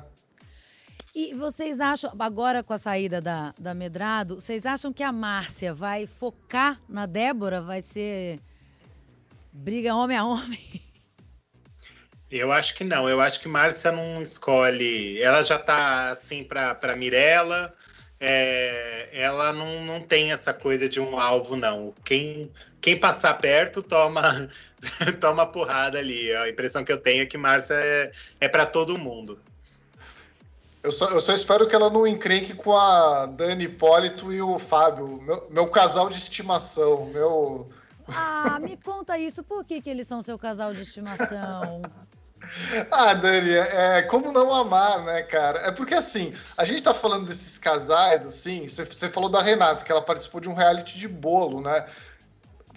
E 1.15 1.33
vocês 1.33 1.81
acham, 1.81 2.13
agora 2.19 2.61
com 2.61 2.73
a 2.73 2.79
saída 2.79 3.21
da, 3.21 3.55
da 3.57 3.73
Medrado, 3.73 4.41
vocês 4.41 4.67
acham 4.67 4.93
que 4.93 5.03
a 5.03 5.13
Márcia 5.13 5.73
vai 5.73 6.07
focar 6.07 6.81
na 6.89 7.07
Débora? 7.07 7.61
Vai 7.61 7.81
ser 7.81 8.41
briga 9.53 9.95
homem 9.95 10.17
a 10.17 10.25
homem? 10.25 10.83
Eu 12.29 12.51
acho 12.51 12.75
que 12.75 12.83
não. 12.83 13.09
Eu 13.09 13.21
acho 13.21 13.39
que 13.39 13.47
Márcia 13.47 13.93
não 13.93 14.21
escolhe. 14.21 15.23
Ela 15.23 15.41
já 15.43 15.57
tá 15.57 16.11
assim 16.11 16.43
para 16.43 16.97
Mirella. 16.97 17.73
É, 18.19 19.09
ela 19.13 19.53
não, 19.53 19.85
não 19.85 20.01
tem 20.01 20.33
essa 20.33 20.53
coisa 20.53 20.89
de 20.89 20.99
um 20.99 21.17
alvo, 21.17 21.55
não. 21.55 21.95
Quem, 22.05 22.51
quem 22.81 22.99
passar 22.99 23.35
perto 23.35 23.85
toma, 23.85 24.51
toma 25.21 25.47
porrada 25.47 25.97
ali. 25.97 26.35
A 26.35 26.49
impressão 26.49 26.85
que 26.85 26.91
eu 26.91 26.99
tenho 26.99 27.23
é 27.23 27.27
que 27.27 27.39
Márcia 27.39 27.75
é, 27.75 28.11
é 28.41 28.49
para 28.49 28.67
todo 28.67 28.99
mundo. 28.99 29.39
Eu 30.85 30.93
só, 30.93 31.09
eu 31.09 31.21
só 31.21 31.33
espero 31.33 31.67
que 31.67 31.75
ela 31.75 31.89
não 31.89 32.07
encrenque 32.07 32.53
com 32.53 32.77
a 32.77 33.25
Dani 33.25 33.65
Hipólito 33.65 34.31
e 34.31 34.43
o 34.43 34.59
Fábio, 34.59 35.19
meu, 35.23 35.47
meu 35.49 35.67
casal 35.69 36.11
de 36.11 36.19
estimação, 36.19 37.07
meu... 37.07 37.71
Ah, 38.07 38.59
me 38.61 38.77
conta 38.77 39.19
isso, 39.19 39.43
por 39.43 39.65
que, 39.65 39.81
que 39.81 39.89
eles 39.89 40.07
são 40.07 40.21
seu 40.21 40.39
casal 40.39 40.75
de 40.75 40.83
estimação? 40.83 41.81
Ah, 42.91 43.15
Dani, 43.15 43.53
é, 43.53 43.97
é, 43.99 44.03
como 44.03 44.31
não 44.31 44.53
amar, 44.53 45.03
né, 45.03 45.23
cara? 45.23 45.61
É 45.61 45.73
porque 45.73 45.95
assim, 45.95 46.35
a 46.59 46.65
gente 46.67 46.83
tá 46.83 46.93
falando 46.93 47.25
desses 47.25 47.57
casais, 47.57 48.27
assim, 48.27 48.69
você 48.69 49.09
falou 49.09 49.31
da 49.31 49.41
Renata, 49.41 49.83
que 49.83 49.91
ela 49.91 50.03
participou 50.03 50.43
de 50.43 50.51
um 50.51 50.53
reality 50.53 50.99
de 50.99 51.09
bolo, 51.09 51.63
né? 51.63 51.87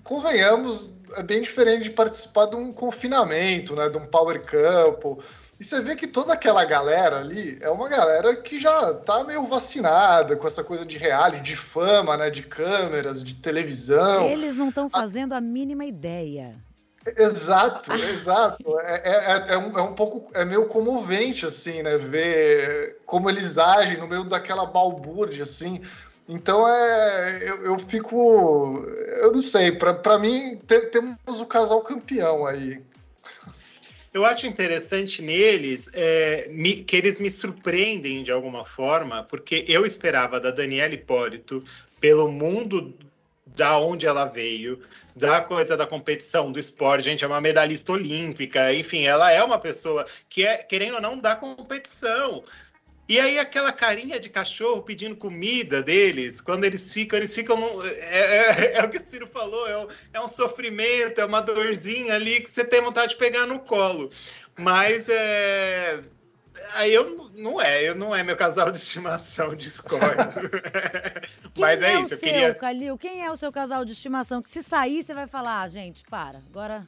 Convenhamos, 0.05 0.89
é 1.17 1.21
bem 1.21 1.41
diferente 1.41 1.83
de 1.83 1.89
participar 1.89 2.45
de 2.45 2.55
um 2.55 2.71
confinamento, 2.71 3.75
né? 3.75 3.89
De 3.89 3.97
um 3.97 4.05
power 4.05 4.39
couple. 4.39 5.21
E 5.59 5.63
você 5.63 5.81
vê 5.81 5.95
que 5.95 6.05
toda 6.05 6.33
aquela 6.33 6.63
galera 6.65 7.19
ali 7.19 7.57
é 7.61 7.69
uma 7.69 7.89
galera 7.89 8.35
que 8.35 8.59
já 8.59 8.93
tá 8.93 9.23
meio 9.23 9.43
vacinada 9.43 10.35
com 10.35 10.45
essa 10.45 10.63
coisa 10.63 10.85
de 10.85 10.97
reality, 10.97 11.41
de 11.41 11.55
fama, 11.55 12.15
né? 12.15 12.29
De 12.29 12.43
câmeras, 12.43 13.23
de 13.23 13.35
televisão. 13.35 14.25
Eles 14.25 14.55
não 14.55 14.69
estão 14.69 14.87
fazendo 14.87 15.33
a... 15.33 15.37
a 15.37 15.41
mínima 15.41 15.83
ideia. 15.83 16.55
Exato, 17.17 17.93
exato. 17.95 18.79
É, 18.81 19.01
é, 19.03 19.53
é, 19.53 19.53
é, 19.53 19.57
um, 19.57 19.77
é 19.77 19.81
um 19.81 19.93
pouco, 19.93 20.29
é 20.33 20.45
meio 20.45 20.65
comovente, 20.65 21.45
assim, 21.45 21.81
né? 21.81 21.97
Ver 21.97 22.99
como 23.05 23.29
eles 23.29 23.57
agem 23.57 23.97
no 23.97 24.07
meio 24.07 24.25
daquela 24.25 24.65
balbúrdia, 24.65 25.43
assim. 25.43 25.81
Então 26.29 26.67
é, 26.67 27.39
eu, 27.49 27.65
eu 27.65 27.79
fico, 27.79 28.85
eu 29.21 29.31
não 29.31 29.41
sei. 29.41 29.71
Para 29.71 30.19
mim 30.19 30.59
te, 30.67 30.81
temos 30.87 31.39
o 31.39 31.45
casal 31.45 31.81
campeão 31.81 32.45
aí. 32.45 32.83
Eu 34.17 34.25
acho 34.25 34.47
interessante 34.47 35.21
neles 35.21 35.91
é, 35.93 36.47
me, 36.49 36.83
que 36.83 36.95
eles 36.95 37.19
me 37.19 37.29
surpreendem 37.29 38.23
de 38.23 38.31
alguma 38.31 38.65
forma, 38.65 39.23
porque 39.23 39.63
eu 39.67 39.85
esperava 39.85 40.39
da 40.39 40.49
Daniela 40.49 40.95
Hipólito, 40.95 41.63
pelo 41.99 42.27
mundo 42.27 42.95
da 43.45 43.77
onde 43.77 44.07
ela 44.07 44.25
veio, 44.25 44.81
da 45.15 45.39
coisa 45.39 45.77
da 45.77 45.85
competição, 45.85 46.51
do 46.51 46.59
esporte, 46.59 47.03
gente, 47.03 47.23
é 47.23 47.27
uma 47.27 47.39
medalhista 47.39 47.91
olímpica, 47.91 48.73
enfim, 48.73 49.05
ela 49.05 49.31
é 49.31 49.43
uma 49.43 49.59
pessoa 49.59 50.03
que 50.27 50.43
é, 50.43 50.57
querendo 50.63 50.95
ou 50.95 51.01
não, 51.01 51.19
da 51.19 51.35
competição. 51.35 52.43
E 53.09 53.19
aí 53.19 53.39
aquela 53.39 53.71
carinha 53.71 54.19
de 54.19 54.29
cachorro 54.29 54.81
pedindo 54.81 55.15
comida 55.15 55.81
deles, 55.81 56.41
quando 56.41 56.65
eles 56.65 56.91
ficam, 56.91 57.17
eles 57.17 57.33
ficam. 57.33 57.57
É, 57.85 58.73
é, 58.73 58.73
é, 58.79 58.83
o 58.83 58.89
que 58.89 58.97
o 58.97 59.01
Ciro 59.01 59.27
falou, 59.27 59.67
é 59.67 59.77
um, 59.77 59.87
é 60.13 60.21
um, 60.21 60.27
sofrimento, 60.27 61.21
é 61.21 61.25
uma 61.25 61.41
dorzinha 61.41 62.15
ali 62.15 62.41
que 62.41 62.49
você 62.49 62.65
tem 62.65 62.81
vontade 62.81 63.13
de 63.13 63.17
pegar 63.17 63.45
no 63.45 63.59
colo. 63.59 64.11
Mas 64.57 65.07
é. 65.07 66.03
Aí 66.73 66.93
eu 66.93 67.29
não 67.35 67.61
é, 67.61 67.87
eu 67.87 67.95
não 67.95 68.13
é 68.13 68.23
meu 68.23 68.35
casal 68.35 68.71
de 68.71 68.77
estimação, 68.79 69.53
discordo. 69.55 70.51
Mas 71.57 71.81
é, 71.81 71.93
é 71.93 72.01
isso, 72.01 72.11
o 72.11 72.13
eu 72.15 72.17
seu, 72.17 72.19
queria. 72.19 72.53
Calil, 72.55 72.97
quem 72.97 73.23
é 73.23 73.31
o 73.31 73.37
seu 73.37 73.51
casal 73.53 73.85
de 73.85 73.93
estimação? 73.93 74.41
Que 74.41 74.49
se 74.49 74.61
sair, 74.61 75.01
você 75.01 75.13
vai 75.13 75.27
falar, 75.27 75.61
ah, 75.61 75.67
gente, 75.67 76.03
para, 76.09 76.39
agora 76.39 76.85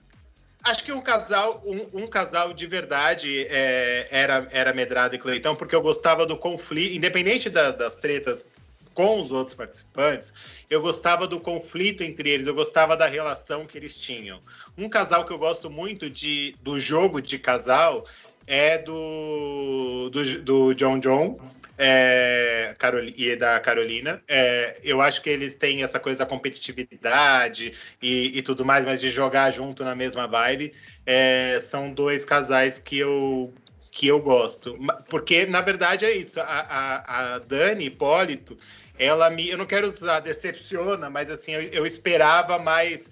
Acho 0.63 0.83
que 0.83 0.91
um 0.91 1.01
casal, 1.01 1.61
um, 1.65 2.03
um 2.03 2.07
casal 2.07 2.53
de 2.53 2.67
verdade 2.67 3.47
é, 3.49 4.07
era, 4.11 4.47
era 4.51 4.73
Medrado 4.73 5.15
e 5.15 5.17
Cleitão, 5.17 5.55
porque 5.55 5.73
eu 5.73 5.81
gostava 5.81 6.25
do 6.25 6.37
conflito, 6.37 6.93
independente 6.93 7.49
da, 7.49 7.71
das 7.71 7.95
tretas 7.95 8.49
com 8.93 9.21
os 9.21 9.31
outros 9.31 9.55
participantes, 9.55 10.33
eu 10.69 10.81
gostava 10.81 11.25
do 11.25 11.39
conflito 11.39 12.03
entre 12.03 12.29
eles, 12.29 12.47
eu 12.47 12.53
gostava 12.53 12.97
da 12.97 13.07
relação 13.07 13.65
que 13.65 13.77
eles 13.77 13.97
tinham. 13.97 14.41
Um 14.77 14.89
casal 14.89 15.25
que 15.25 15.31
eu 15.31 15.37
gosto 15.37 15.69
muito 15.69 16.09
de, 16.09 16.53
do 16.61 16.77
jogo 16.77 17.21
de 17.21 17.39
casal 17.39 18.03
é 18.45 18.77
do, 18.77 20.09
do, 20.11 20.41
do 20.41 20.73
John 20.73 20.99
John 20.99 21.39
é, 21.81 22.75
Carol, 22.77 23.03
e 23.03 23.35
da 23.37 23.57
Carolina. 23.61 24.21
É, 24.27 24.77
eu 24.83 24.99
acho 24.99 25.21
que 25.21 25.29
eles 25.29 25.55
têm 25.55 25.81
essa 25.81 25.97
coisa 25.97 26.19
da 26.19 26.25
competitividade 26.25 27.71
e, 28.01 28.37
e 28.37 28.41
tudo 28.41 28.65
mais, 28.65 28.83
mas 28.83 28.99
de 28.99 29.09
jogar 29.09 29.49
junto 29.51 29.83
na 29.85 29.95
mesma 29.95 30.27
vibe. 30.27 30.73
É, 31.05 31.57
são 31.61 31.93
dois 31.93 32.25
casais 32.25 32.77
que 32.77 32.99
eu, 32.99 33.53
que 33.89 34.05
eu 34.07 34.19
gosto. 34.19 34.77
Porque, 35.07 35.45
na 35.45 35.61
verdade, 35.61 36.03
é 36.03 36.11
isso. 36.11 36.41
A, 36.41 36.43
a, 36.43 37.35
a 37.35 37.39
Dani 37.39 37.85
Hipólito, 37.85 38.57
ela 38.97 39.29
me. 39.29 39.49
Eu 39.49 39.57
não 39.57 39.65
quero 39.65 39.87
usar 39.87 40.19
decepciona, 40.19 41.09
mas 41.09 41.31
assim, 41.31 41.53
eu, 41.53 41.61
eu 41.61 41.85
esperava 41.85 42.59
mais 42.59 43.09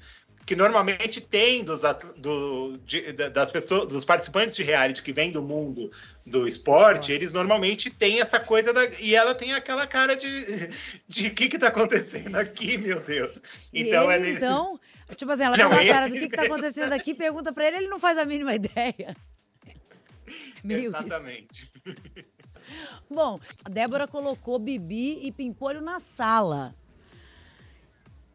que 0.47 0.55
normalmente 0.55 1.19
tem 1.19 1.61
dos, 1.61 1.81
do, 2.15 2.77
de, 2.85 3.11
das 3.11 3.51
pessoas, 3.51 3.91
dos 3.91 4.05
participantes 4.05 4.55
de 4.55 4.63
reality 4.63 5.03
que 5.03 5.11
vêm 5.11 5.29
do 5.29 5.41
mundo 5.41 5.91
do 6.25 6.47
esporte, 6.47 7.11
eles 7.11 7.33
normalmente 7.33 7.89
têm 7.89 8.21
essa 8.21 8.39
coisa 8.39 8.71
da, 8.71 8.85
e 9.01 9.13
ela 9.13 9.35
tem 9.35 9.53
aquela 9.53 9.85
cara 9.85 10.15
de 10.15 10.69
de 11.05 11.29
que 11.31 11.49
que 11.49 11.59
tá 11.59 11.67
acontecendo 11.67 12.37
aqui, 12.37 12.77
meu 12.77 12.97
Deus. 12.97 13.41
Então 13.73 14.09
ele, 14.09 14.13
é 14.13 14.31
nesses... 14.31 14.43
então, 14.43 14.79
tipo 15.17 15.29
assim, 15.33 15.43
ela 15.43 15.57
tem 15.57 15.65
uma 15.65 15.85
cara 15.85 16.07
do 16.07 16.15
que 16.15 16.29
que 16.29 16.37
tá 16.37 16.43
acontecendo 16.43 16.93
aqui, 16.93 17.13
pergunta 17.13 17.51
para 17.51 17.67
ele, 17.67 17.77
ele 17.79 17.87
não 17.89 17.99
faz 17.99 18.17
a 18.17 18.23
mínima 18.23 18.55
ideia. 18.55 19.17
Meio 20.63 20.85
Exatamente. 20.85 21.69
Isso. 21.85 22.25
Bom, 23.09 23.37
a 23.65 23.69
Débora 23.69 24.07
colocou 24.07 24.57
Bibi 24.57 25.25
e 25.27 25.31
Pimpolho 25.33 25.81
na 25.81 25.99
sala 25.99 26.73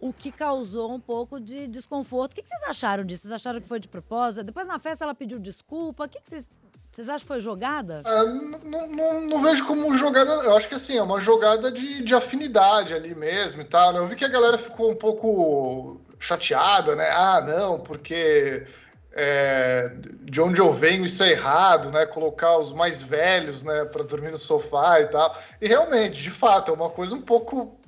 o 0.02 0.12
que 0.12 0.32
causou 0.32 0.92
um 0.92 0.98
pouco 0.98 1.38
de 1.38 1.68
desconforto. 1.68 2.32
O 2.32 2.34
que, 2.34 2.42
vocês 2.44 2.64
acharam 2.64 3.04
disso? 3.04 3.22
Vocês 3.22 3.32
acharam 3.32 3.60
que 3.60 3.68
foi 3.68 3.78
de 3.78 3.86
propósito? 3.86 4.42
Depois 4.42 4.66
na 4.66 4.80
festa 4.80 5.04
ela 5.04 5.14
pediu 5.14 5.38
desculpa. 5.38 6.04
O 6.04 6.08
que, 6.08 6.18
vocês. 6.24 6.44
Vocês 6.90 7.08
acham 7.08 7.20
que 7.20 7.28
foi 7.28 7.40
jogada? 7.40 8.02
É, 8.04 8.24
não, 8.24 8.88
não, 8.88 9.20
não, 9.22 9.42
vejo 9.42 9.64
como 9.64 9.94
jogada. 9.94 10.30
Eu 10.42 10.56
acho 10.56 10.68
que 10.68 10.74
assim, 10.74 10.98
é 10.98 11.02
uma 11.02 11.20
jogada 11.20 11.70
de, 11.70 12.02
de 12.02 12.14
afinidade 12.14 12.92
ali 12.92 13.14
mesmo 13.14 13.62
e 13.62 13.64
tal. 13.64 13.92
Né? 13.92 14.00
Eu 14.00 14.06
vi 14.06 14.16
que 14.16 14.24
a 14.24 14.28
galera 14.28 14.58
ficou 14.58 14.90
um 14.90 14.96
pouco 14.96 16.00
chateada, 16.18 16.96
né? 16.96 17.08
Ah, 17.10 17.40
não, 17.40 17.78
porque 17.78 18.66
é, 19.12 19.92
de 20.22 20.40
onde 20.40 20.60
eu 20.60 20.72
venho 20.72 21.04
isso 21.04 21.22
é 21.22 21.30
errado, 21.30 21.92
né? 21.92 22.04
Colocar 22.06 22.58
os 22.58 22.72
mais 22.72 23.00
velhos, 23.02 23.62
né, 23.62 23.84
para 23.84 24.02
dormir 24.02 24.32
no 24.32 24.38
sofá 24.38 25.00
e 25.00 25.06
tal. 25.06 25.38
E 25.60 25.68
realmente, 25.68 26.20
de 26.20 26.30
fato, 26.30 26.72
é 26.72 26.74
uma 26.74 26.90
coisa 26.90 27.14
um 27.14 27.22
pouco 27.22 27.78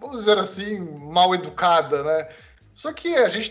vamos 0.00 0.18
dizer 0.20 0.38
assim, 0.38 0.78
mal 0.78 1.34
educada, 1.34 2.02
né? 2.02 2.28
Só 2.74 2.92
que 2.92 3.14
a 3.16 3.28
gente 3.28 3.50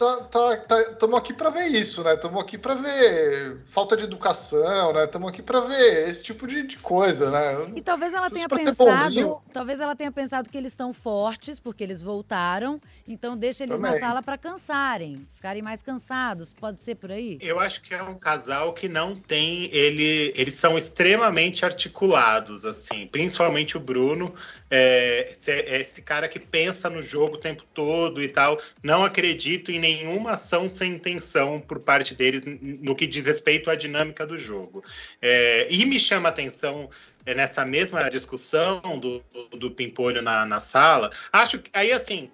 tá 0.00 0.16
tá 0.16 0.56
tá 0.56 0.80
estamos 0.80 1.14
tá, 1.14 1.18
aqui 1.18 1.34
para 1.34 1.50
ver 1.50 1.66
isso, 1.66 2.02
né? 2.02 2.14
Estamos 2.14 2.40
aqui 2.42 2.56
para 2.56 2.74
ver 2.74 3.58
falta 3.66 3.96
de 3.96 4.04
educação, 4.04 4.94
né? 4.94 5.04
Estamos 5.04 5.28
aqui 5.28 5.42
para 5.42 5.60
ver 5.60 6.08
esse 6.08 6.24
tipo 6.24 6.46
de, 6.46 6.62
de, 6.62 6.78
coisa, 6.78 7.30
né? 7.30 7.72
E 7.76 7.82
talvez 7.82 8.14
ela 8.14 8.30
tenha 8.30 8.48
pensado, 8.48 9.42
talvez 9.52 9.78
ela 9.78 9.94
tenha 9.94 10.10
pensado 10.10 10.48
que 10.48 10.56
eles 10.56 10.72
estão 10.72 10.94
fortes 10.94 11.60
porque 11.60 11.84
eles 11.84 12.02
voltaram, 12.02 12.80
então 13.06 13.36
deixa 13.36 13.64
eles 13.64 13.76
Também. 13.76 13.92
na 13.92 14.00
sala 14.00 14.22
para 14.22 14.38
cansarem, 14.38 15.26
ficarem 15.34 15.60
mais 15.60 15.82
cansados. 15.82 16.52
Pode 16.52 16.82
ser 16.82 16.94
por 16.94 17.12
aí? 17.12 17.38
Eu 17.42 17.60
acho 17.60 17.82
que 17.82 17.94
é 17.94 18.02
um 18.02 18.14
casal 18.14 18.72
que 18.72 18.88
não 18.88 19.14
tem 19.14 19.68
ele, 19.74 20.32
eles 20.34 20.54
são 20.54 20.78
extremamente 20.78 21.64
articulados, 21.64 22.64
assim, 22.64 23.06
principalmente 23.06 23.76
o 23.76 23.80
Bruno 23.80 24.34
é, 24.70 25.34
é 25.48 25.80
esse 25.80 26.00
cara 26.00 26.28
que 26.28 26.38
pensa 26.38 26.88
no 26.88 27.02
jogo 27.02 27.34
o 27.34 27.38
tempo 27.38 27.64
todo 27.74 28.22
e 28.22 28.28
tal. 28.28 28.58
Não 28.82 29.04
acredito 29.04 29.70
em 29.70 29.78
nenhuma 29.96 30.32
ação 30.32 30.68
sem 30.68 30.92
intenção 30.92 31.60
por 31.60 31.80
parte 31.80 32.14
deles 32.14 32.44
no 32.44 32.94
que 32.94 33.06
diz 33.06 33.26
respeito 33.26 33.70
à 33.70 33.74
dinâmica 33.74 34.26
do 34.26 34.38
jogo. 34.38 34.84
É, 35.20 35.66
e 35.70 35.84
me 35.84 35.98
chama 35.98 36.28
a 36.28 36.32
atenção 36.32 36.88
é, 37.26 37.34
nessa 37.34 37.64
mesma 37.64 38.08
discussão 38.08 38.80
do, 38.98 39.22
do 39.50 39.70
Pimpolho 39.70 40.22
na, 40.22 40.46
na 40.46 40.60
sala. 40.60 41.10
Acho 41.32 41.58
que 41.58 41.70
aí 41.72 41.92
assim. 41.92 42.30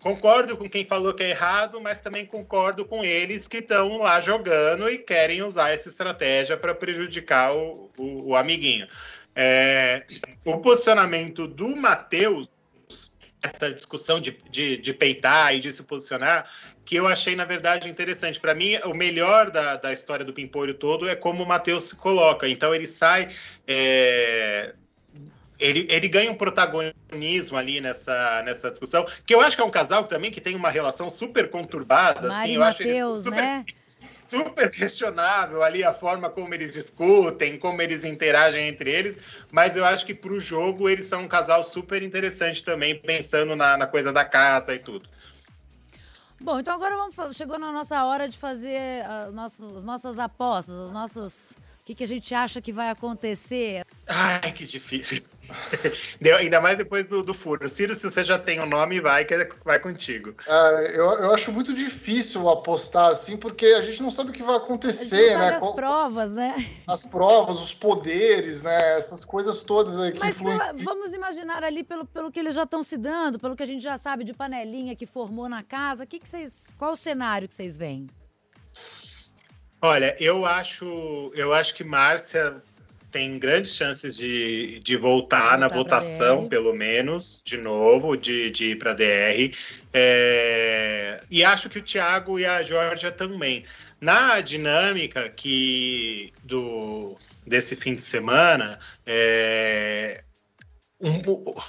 Concordo 0.00 0.56
com 0.56 0.70
quem 0.70 0.84
falou 0.84 1.12
que 1.12 1.24
é 1.24 1.30
errado, 1.30 1.80
mas 1.80 2.00
também 2.00 2.24
concordo 2.24 2.84
com 2.84 3.04
eles 3.04 3.48
que 3.48 3.56
estão 3.56 3.98
lá 3.98 4.20
jogando 4.20 4.88
e 4.88 4.96
querem 4.96 5.42
usar 5.42 5.70
essa 5.70 5.88
estratégia 5.88 6.56
para 6.56 6.72
prejudicar 6.72 7.52
o, 7.52 7.90
o, 7.98 8.28
o 8.28 8.36
amiguinho. 8.36 8.86
É, 9.34 10.04
o 10.44 10.58
posicionamento 10.58 11.48
do 11.48 11.74
Matheus, 11.76 12.48
essa 13.52 13.72
discussão 13.72 14.20
de, 14.20 14.38
de, 14.50 14.76
de, 14.76 14.94
peitar 14.94 15.54
e 15.54 15.60
de 15.60 15.70
se 15.70 15.82
posicionar, 15.82 16.48
que 16.84 16.96
eu 16.96 17.06
achei, 17.06 17.34
na 17.34 17.44
verdade, 17.44 17.88
interessante. 17.88 18.40
Para 18.40 18.54
mim, 18.54 18.76
o 18.84 18.94
melhor 18.94 19.50
da, 19.50 19.76
da 19.76 19.92
história 19.92 20.24
do 20.24 20.32
Pimpolho 20.32 20.74
todo 20.74 21.08
é 21.08 21.14
como 21.14 21.42
o 21.42 21.46
Matheus 21.46 21.84
se 21.84 21.96
coloca. 21.96 22.48
Então, 22.48 22.74
ele 22.74 22.86
sai. 22.86 23.28
É, 23.66 24.74
ele, 25.58 25.86
ele 25.90 26.08
ganha 26.08 26.30
um 26.30 26.34
protagonismo 26.34 27.56
ali 27.56 27.80
nessa, 27.80 28.42
nessa 28.44 28.70
discussão, 28.70 29.04
que 29.26 29.34
eu 29.34 29.40
acho 29.40 29.56
que 29.56 29.62
é 29.62 29.66
um 29.66 29.70
casal 29.70 30.04
também 30.04 30.30
que 30.30 30.40
tem 30.40 30.54
uma 30.54 30.70
relação 30.70 31.10
super 31.10 31.50
conturbada. 31.50 32.28
Mari 32.28 32.52
assim, 32.52 32.54
eu 32.54 32.60
Mateus, 32.60 33.22
super... 33.24 33.42
né? 33.42 33.64
Super 34.28 34.70
questionável 34.70 35.62
ali 35.62 35.82
a 35.82 35.92
forma 35.92 36.28
como 36.28 36.52
eles 36.52 36.74
discutem, 36.74 37.58
como 37.58 37.80
eles 37.80 38.04
interagem 38.04 38.68
entre 38.68 38.90
eles, 38.90 39.16
mas 39.50 39.74
eu 39.74 39.84
acho 39.84 40.04
que 40.04 40.14
para 40.14 40.32
o 40.32 40.38
jogo 40.38 40.88
eles 40.88 41.06
são 41.06 41.22
um 41.22 41.28
casal 41.28 41.64
super 41.64 42.02
interessante 42.02 42.62
também, 42.62 43.00
pensando 43.00 43.56
na, 43.56 43.76
na 43.76 43.86
coisa 43.86 44.12
da 44.12 44.24
casa 44.24 44.74
e 44.74 44.78
tudo. 44.78 45.08
Bom, 46.40 46.60
então 46.60 46.74
agora 46.74 46.94
vamos, 46.96 47.36
chegou 47.36 47.58
na 47.58 47.72
nossa 47.72 48.04
hora 48.04 48.28
de 48.28 48.38
fazer 48.38 49.04
uh, 49.04 49.32
nossas, 49.32 49.76
as 49.76 49.84
nossas 49.84 50.18
apostas, 50.18 50.78
as 50.78 50.92
nossas. 50.92 51.58
O 51.88 51.90
que, 51.90 51.94
que 51.94 52.04
a 52.04 52.06
gente 52.06 52.34
acha 52.34 52.60
que 52.60 52.70
vai 52.70 52.90
acontecer? 52.90 53.82
Ai, 54.06 54.52
que 54.52 54.66
difícil. 54.66 55.22
Deu, 56.20 56.36
ainda 56.36 56.60
mais 56.60 56.76
depois 56.76 57.08
do, 57.08 57.22
do 57.22 57.32
furo. 57.32 57.66
Ciro, 57.66 57.94
se 57.94 58.10
você 58.10 58.22
já 58.22 58.38
tem 58.38 58.60
o 58.60 58.64
um 58.64 58.66
nome, 58.66 59.00
vai 59.00 59.24
que 59.24 59.32
é, 59.32 59.48
vai 59.64 59.80
contigo. 59.80 60.34
É, 60.46 60.90
eu, 60.94 61.10
eu 61.12 61.34
acho 61.34 61.50
muito 61.50 61.72
difícil 61.72 62.46
apostar 62.46 63.12
assim, 63.12 63.38
porque 63.38 63.64
a 63.68 63.80
gente 63.80 64.02
não 64.02 64.10
sabe 64.10 64.28
o 64.28 64.32
que 64.34 64.42
vai 64.42 64.56
acontecer, 64.56 65.34
né? 65.38 65.54
As 65.54 65.62
Qual, 65.62 65.74
provas, 65.74 66.32
né? 66.32 66.70
As 66.86 67.06
provas, 67.06 67.58
os 67.58 67.72
poderes, 67.72 68.60
né? 68.60 68.98
Essas 68.98 69.24
coisas 69.24 69.62
todas 69.62 69.98
aí 69.98 70.12
que 70.12 70.18
Mas 70.18 70.36
pela, 70.36 70.74
vamos 70.74 71.14
imaginar 71.14 71.64
ali 71.64 71.82
pelo, 71.82 72.04
pelo 72.04 72.30
que 72.30 72.38
eles 72.38 72.54
já 72.54 72.64
estão 72.64 72.82
se 72.82 72.98
dando, 72.98 73.38
pelo 73.38 73.56
que 73.56 73.62
a 73.62 73.66
gente 73.66 73.82
já 73.82 73.96
sabe 73.96 74.24
de 74.24 74.34
panelinha 74.34 74.94
que 74.94 75.06
formou 75.06 75.48
na 75.48 75.62
casa. 75.62 76.04
Que 76.04 76.18
que 76.18 76.28
vocês, 76.28 76.68
qual 76.76 76.92
o 76.92 76.96
cenário 76.96 77.48
que 77.48 77.54
vocês 77.54 77.78
veem? 77.78 78.10
Olha, 79.80 80.16
eu 80.18 80.44
acho, 80.44 81.32
eu 81.34 81.52
acho 81.52 81.74
que 81.74 81.84
Márcia 81.84 82.62
tem 83.10 83.38
grandes 83.38 83.74
chances 83.74 84.16
de, 84.16 84.80
de 84.80 84.96
voltar, 84.96 85.40
voltar 85.40 85.58
na 85.58 85.68
votação, 85.68 86.48
pelo 86.48 86.74
menos, 86.74 87.40
de 87.44 87.56
novo, 87.56 88.16
de, 88.16 88.50
de 88.50 88.72
ir 88.72 88.78
para 88.78 88.90
a 88.90 88.94
DR. 88.94 89.54
É, 89.92 91.20
e 91.30 91.44
acho 91.44 91.70
que 91.70 91.78
o 91.78 91.82
Thiago 91.82 92.38
e 92.38 92.44
a 92.44 92.62
Georgia 92.62 93.10
também. 93.10 93.64
Na 94.00 94.40
dinâmica 94.40 95.28
que 95.30 96.32
do 96.44 97.16
desse 97.46 97.74
fim 97.74 97.94
de 97.94 98.02
semana, 98.02 98.78
é, 99.06 100.22
um, 101.00 101.22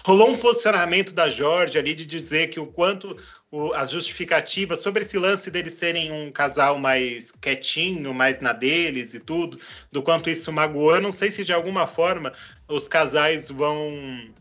rolou 0.05 0.31
um 0.31 0.37
posicionamento 0.37 1.13
da 1.13 1.29
Jorge 1.29 1.77
ali 1.77 1.93
de 1.93 2.05
dizer 2.05 2.47
que 2.47 2.59
o 2.59 2.67
quanto 2.67 3.15
o, 3.51 3.73
as 3.73 3.89
justificativas 3.89 4.79
sobre 4.79 5.01
esse 5.01 5.17
lance 5.17 5.49
deles 5.49 5.73
serem 5.73 6.11
um 6.11 6.31
casal 6.31 6.77
mais 6.77 7.31
quietinho, 7.31 8.13
mais 8.13 8.39
na 8.39 8.53
deles 8.53 9.13
e 9.13 9.19
tudo, 9.19 9.59
do 9.91 10.01
quanto 10.01 10.29
isso 10.29 10.51
magoou. 10.51 10.95
Eu 10.95 11.01
não 11.01 11.11
sei 11.11 11.31
se 11.31 11.43
de 11.43 11.53
alguma 11.53 11.87
forma 11.87 12.33
os 12.67 12.87
casais 12.87 13.49
vão. 13.49 14.31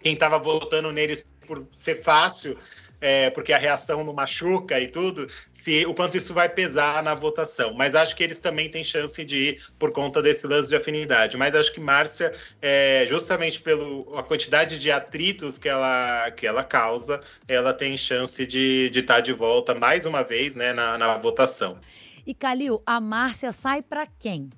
Quem 0.00 0.14
estava 0.14 0.38
votando 0.38 0.92
neles 0.92 1.24
por 1.46 1.66
ser 1.74 1.96
fácil 1.96 2.58
é, 3.00 3.30
porque 3.30 3.52
a 3.52 3.58
reação 3.58 4.04
não 4.04 4.12
machuca 4.12 4.80
e 4.80 4.88
tudo, 4.88 5.28
se 5.52 5.84
o 5.86 5.94
quanto 5.94 6.16
isso 6.16 6.32
vai 6.32 6.48
pesar 6.48 7.02
na 7.02 7.14
votação. 7.14 7.74
Mas 7.74 7.94
acho 7.94 8.14
que 8.16 8.22
eles 8.22 8.38
também 8.38 8.70
têm 8.70 8.82
chance 8.82 9.24
de 9.24 9.36
ir 9.36 9.62
por 9.78 9.92
conta 9.92 10.22
desse 10.22 10.46
lance 10.46 10.68
de 10.68 10.76
afinidade. 10.76 11.36
Mas 11.36 11.54
acho 11.54 11.72
que 11.72 11.80
Márcia, 11.80 12.32
é, 12.60 13.06
justamente 13.08 13.60
pela 13.60 14.22
quantidade 14.22 14.78
de 14.78 14.90
atritos 14.90 15.58
que 15.58 15.68
ela, 15.68 16.30
que 16.30 16.46
ela 16.46 16.64
causa, 16.64 17.20
ela 17.46 17.72
tem 17.72 17.96
chance 17.96 18.46
de 18.46 18.86
estar 18.86 18.92
de, 18.92 19.02
tá 19.02 19.20
de 19.20 19.32
volta 19.32 19.74
mais 19.74 20.06
uma 20.06 20.22
vez 20.22 20.54
né, 20.54 20.72
na, 20.72 20.96
na 20.98 21.16
votação. 21.18 21.78
E 22.26 22.34
Calil, 22.34 22.82
a 22.84 23.00
Márcia 23.00 23.52
sai 23.52 23.82
para 23.82 24.06
quem? 24.06 24.50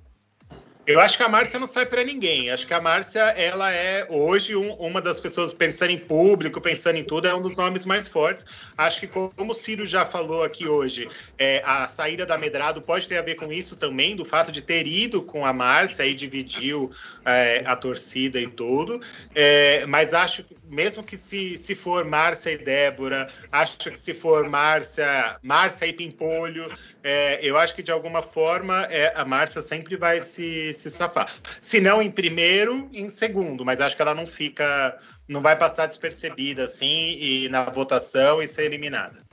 Eu 0.88 1.01
acho 1.01 1.18
que 1.18 1.22
a 1.22 1.29
Márcia 1.29 1.61
não 1.61 1.66
sai 1.66 1.85
para 1.85 2.03
ninguém. 2.03 2.51
Acho 2.51 2.66
que 2.66 2.72
a 2.72 2.81
Márcia, 2.81 3.20
ela 3.20 3.70
é 3.70 4.07
hoje 4.09 4.57
um, 4.57 4.72
uma 4.77 5.03
das 5.03 5.20
pessoas 5.20 5.53
pensando 5.53 5.90
em 5.90 5.98
público, 5.98 6.62
pensando 6.62 6.96
em 6.96 7.05
tudo, 7.05 7.29
é 7.29 7.35
um 7.35 7.42
dos 7.42 7.55
nomes 7.57 7.85
mais 7.85 8.09
fortes. 8.09 8.46
Acho 8.74 9.01
que, 9.01 9.07
como 9.07 9.53
o 9.53 9.55
Ciro 9.55 9.85
já 9.85 10.07
falou 10.07 10.42
aqui 10.42 10.66
hoje, 10.66 11.07
é, 11.37 11.61
a 11.62 11.87
saída 11.88 12.24
da 12.24 12.38
Medrado 12.38 12.81
pode 12.81 13.07
ter 13.07 13.18
a 13.18 13.22
ver 13.22 13.35
com 13.35 13.53
isso 13.53 13.77
também, 13.77 14.16
do 14.16 14.24
fato 14.24 14.51
de 14.51 14.62
ter 14.62 14.87
ido 14.87 15.20
com 15.20 15.44
a 15.44 15.53
Márcia 15.53 16.07
e 16.07 16.14
dividiu 16.14 16.90
é, 17.22 17.62
a 17.66 17.77
torcida 17.77 18.40
e 18.40 18.46
tudo. 18.46 18.98
É, 19.35 19.85
mas 19.85 20.14
acho 20.14 20.42
que, 20.42 20.57
mesmo 20.71 21.03
que 21.03 21.17
se, 21.17 21.57
se 21.57 21.75
for 21.75 22.05
Márcia 22.05 22.51
e 22.51 22.59
Débora, 22.59 23.29
acho 23.51 23.91
que 23.91 23.99
se 23.99 24.15
for 24.15 24.49
Márcia, 24.49 25.39
Márcia 25.43 25.87
e 25.87 25.93
Pimpolho, 25.93 26.73
é, 27.03 27.39
eu 27.43 27.57
acho 27.57 27.75
que 27.75 27.83
de 27.83 27.91
alguma 27.91 28.23
forma 28.23 28.87
é, 28.91 29.13
a 29.17 29.25
Márcia 29.25 29.61
sempre 29.61 29.97
vai 29.97 30.21
se 30.21 30.73
se 30.75 30.91
safar. 30.91 31.33
Se 31.61 31.81
não 31.81 32.03
em 32.03 32.11
primeiro, 32.11 32.89
em 32.93 33.09
segundo, 33.09 33.65
mas 33.65 33.81
acho 33.81 33.97
que 33.97 34.03
ela 34.03 34.15
não 34.15 34.27
fica, 34.27 34.99
não 35.27 35.43
vai 35.43 35.57
passar 35.57 35.87
despercebida 35.87 36.65
assim 36.65 37.17
e 37.19 37.49
na 37.49 37.65
votação 37.65 38.43
e 38.43 38.47
ser 38.47 38.65
eliminada. 38.65 39.27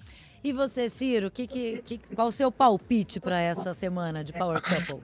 E 0.43 0.53
você, 0.53 0.87
Ciro, 0.87 1.31
que, 1.31 1.47
que, 1.47 1.81
que, 1.83 1.97
qual 2.15 2.27
o 2.27 2.31
seu 2.31 2.51
palpite 2.51 3.19
para 3.19 3.41
essa 3.41 3.73
semana 3.73 4.23
de 4.23 4.31
Power 4.31 4.61
Couple? 4.61 5.03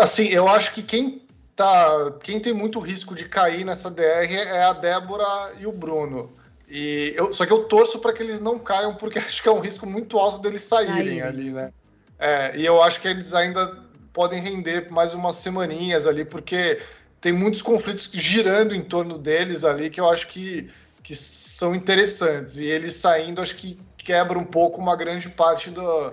Assim, 0.00 0.26
eu 0.28 0.48
acho 0.48 0.72
que 0.74 0.82
quem 0.82 1.25
tá, 1.56 2.12
quem 2.22 2.38
tem 2.38 2.52
muito 2.52 2.78
risco 2.78 3.14
de 3.14 3.24
cair 3.24 3.64
nessa 3.64 3.90
DR 3.90 4.30
é 4.30 4.62
a 4.62 4.74
Débora 4.74 5.54
e 5.58 5.66
o 5.66 5.72
Bruno. 5.72 6.30
E 6.68 7.14
eu, 7.16 7.32
só 7.32 7.46
que 7.46 7.52
eu 7.52 7.64
torço 7.64 7.98
para 7.98 8.12
que 8.12 8.22
eles 8.22 8.38
não 8.38 8.58
caiam, 8.58 8.94
porque 8.94 9.18
acho 9.18 9.42
que 9.42 9.48
é 9.48 9.52
um 9.52 9.60
risco 9.60 9.86
muito 9.86 10.18
alto 10.18 10.38
deles 10.38 10.62
saírem 10.62 10.94
Saírem. 10.94 11.22
ali, 11.22 11.50
né? 11.50 11.72
É, 12.18 12.56
e 12.56 12.64
eu 12.64 12.82
acho 12.82 13.00
que 13.00 13.08
eles 13.08 13.34
ainda 13.34 13.84
podem 14.12 14.40
render 14.40 14.90
mais 14.90 15.14
umas 15.14 15.36
semaninhas 15.36 16.06
ali, 16.06 16.24
porque 16.24 16.80
tem 17.20 17.32
muitos 17.32 17.62
conflitos 17.62 18.08
girando 18.12 18.74
em 18.74 18.82
torno 18.82 19.18
deles 19.18 19.64
ali 19.64 19.90
que 19.90 20.00
eu 20.00 20.08
acho 20.08 20.28
que, 20.28 20.70
que 21.02 21.14
são 21.14 21.74
interessantes. 21.74 22.58
E 22.58 22.64
eles 22.64 22.94
saindo, 22.94 23.40
acho 23.40 23.56
que 23.56 23.78
quebra 23.96 24.38
um 24.38 24.44
pouco 24.44 24.80
uma 24.80 24.96
grande 24.96 25.28
parte 25.28 25.70
do, 25.70 26.12